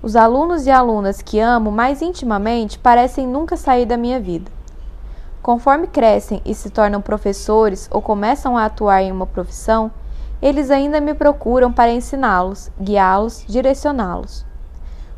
Os 0.00 0.14
alunos 0.14 0.64
e 0.64 0.70
alunas 0.70 1.20
que 1.20 1.40
amo 1.40 1.72
mais 1.72 2.00
intimamente 2.00 2.78
parecem 2.78 3.26
nunca 3.26 3.56
sair 3.56 3.84
da 3.84 3.96
minha 3.96 4.20
vida. 4.20 4.48
Conforme 5.42 5.88
crescem 5.88 6.40
e 6.44 6.54
se 6.54 6.70
tornam 6.70 7.02
professores 7.02 7.88
ou 7.90 8.00
começam 8.00 8.56
a 8.56 8.66
atuar 8.66 9.02
em 9.02 9.10
uma 9.10 9.26
profissão, 9.26 9.90
eles 10.40 10.70
ainda 10.70 11.00
me 11.00 11.14
procuram 11.14 11.72
para 11.72 11.90
ensiná-los, 11.90 12.70
guiá-los, 12.80 13.44
direcioná-los. 13.48 14.46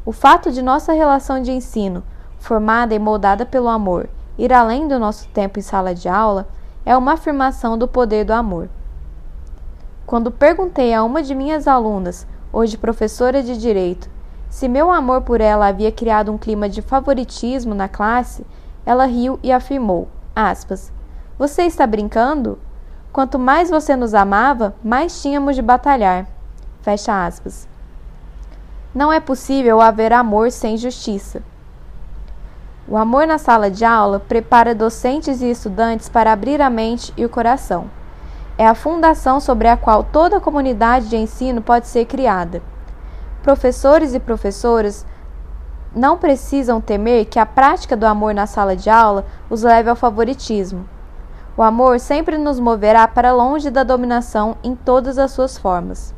O 0.07 0.13
fato 0.13 0.51
de 0.51 0.63
nossa 0.63 0.95
relação 0.95 1.43
de 1.43 1.53
ensino, 1.53 2.03
formada 2.39 2.95
e 2.95 2.99
moldada 2.99 3.45
pelo 3.45 3.69
amor, 3.69 4.09
ir 4.39 4.51
além 4.51 4.89
do 4.89 4.99
nosso 4.99 5.29
tempo 5.29 5.59
em 5.59 5.63
sala 5.63 5.95
de 5.95 6.09
aula, 6.09 6.49
é 6.85 6.97
uma 6.97 7.13
afirmação 7.13 7.77
do 7.77 7.87
poder 7.87 8.25
do 8.25 8.33
amor. 8.33 8.69
Quando 10.07 10.31
perguntei 10.31 10.93
a 10.93 11.05
uma 11.05 11.23
de 11.23 11.35
minhas 11.35 11.69
alunas, 11.69 12.27
hoje 12.53 12.77
professora 12.77 13.43
de 13.43 13.57
direito, 13.57 14.11
se 14.49 14.69
meu 14.69 14.91
amor 14.91 15.23
por 15.23 15.41
ela 15.41 15.69
havia 15.69 15.93
criado 15.93 16.33
um 16.33 16.39
clima 16.39 16.69
de 16.69 16.83
favoritismo 16.83 17.75
na 17.75 17.89
classe, 17.89 18.45
ela 18.85 19.05
riu 19.05 19.39
e 19.43 19.53
afirmou: 19.53 20.09
aspas, 20.35 20.93
Você 21.39 21.63
está 21.63 21.87
brincando? 21.87 22.59
Quanto 23.13 23.39
mais 23.39 23.71
você 23.71 23.95
nos 23.95 24.15
amava, 24.15 24.75
mais 24.83 25.23
tínhamos 25.23 25.55
de 25.55 25.63
batalhar. 25.63 26.27
Fecha 26.83 27.25
aspas. 27.25 27.69
Não 28.95 29.13
é 29.13 29.21
possível 29.21 29.81
haver 29.81 30.13
amor 30.13 30.51
sem 30.51 30.77
justiça. 30.77 31.43
O 32.91 32.97
amor 32.97 33.25
na 33.25 33.39
sala 33.39 33.71
de 33.71 33.85
aula 33.85 34.19
prepara 34.19 34.75
docentes 34.75 35.41
e 35.41 35.49
estudantes 35.49 36.09
para 36.09 36.33
abrir 36.33 36.61
a 36.61 36.69
mente 36.69 37.15
e 37.17 37.25
o 37.25 37.29
coração. 37.29 37.89
É 38.59 38.67
a 38.67 38.75
fundação 38.75 39.39
sobre 39.39 39.69
a 39.69 39.77
qual 39.77 40.03
toda 40.03 40.39
a 40.39 40.41
comunidade 40.41 41.09
de 41.09 41.17
ensino 41.17 41.63
pode 41.63 41.87
ser 41.87 42.07
criada. 42.07 42.61
Professores 43.45 44.13
e 44.13 44.19
professoras 44.19 45.07
não 45.95 46.19
precisam 46.19 46.81
temer 46.81 47.27
que 47.27 47.39
a 47.39 47.47
prática 47.47 47.97
do 47.97 48.07
amor 48.07 48.35
na 48.35 48.49
sala 48.49 48.75
de 48.75 48.91
aula 48.91 49.25
os 49.49 49.63
leve 49.63 49.89
ao 49.89 49.95
favoritismo. 49.95 50.85
O 51.57 51.63
amor 51.63 52.01
sempre 52.01 52.37
nos 52.39 52.59
moverá 52.59 53.07
para 53.07 53.33
longe 53.33 53.71
da 53.71 53.85
dominação 53.85 54.57
em 54.65 54.75
todas 54.75 55.17
as 55.17 55.31
suas 55.31 55.57
formas. 55.57 56.13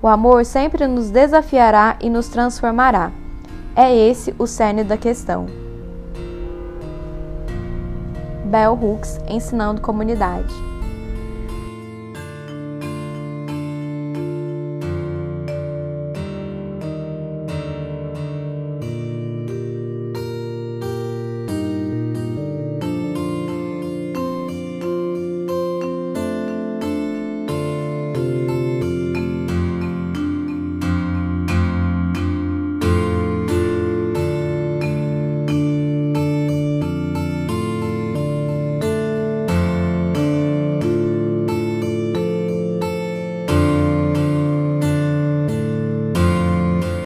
O 0.00 0.06
amor 0.06 0.44
sempre 0.44 0.86
nos 0.86 1.10
desafiará 1.10 1.96
e 2.00 2.08
nos 2.08 2.28
transformará. 2.28 3.10
É 3.74 3.92
esse 3.92 4.32
o 4.38 4.46
cerne 4.46 4.84
da 4.84 4.96
questão. 4.96 5.65
Bell 8.56 8.74
Hooks 8.74 9.20
ensinando 9.28 9.82
comunidade. 9.82 10.48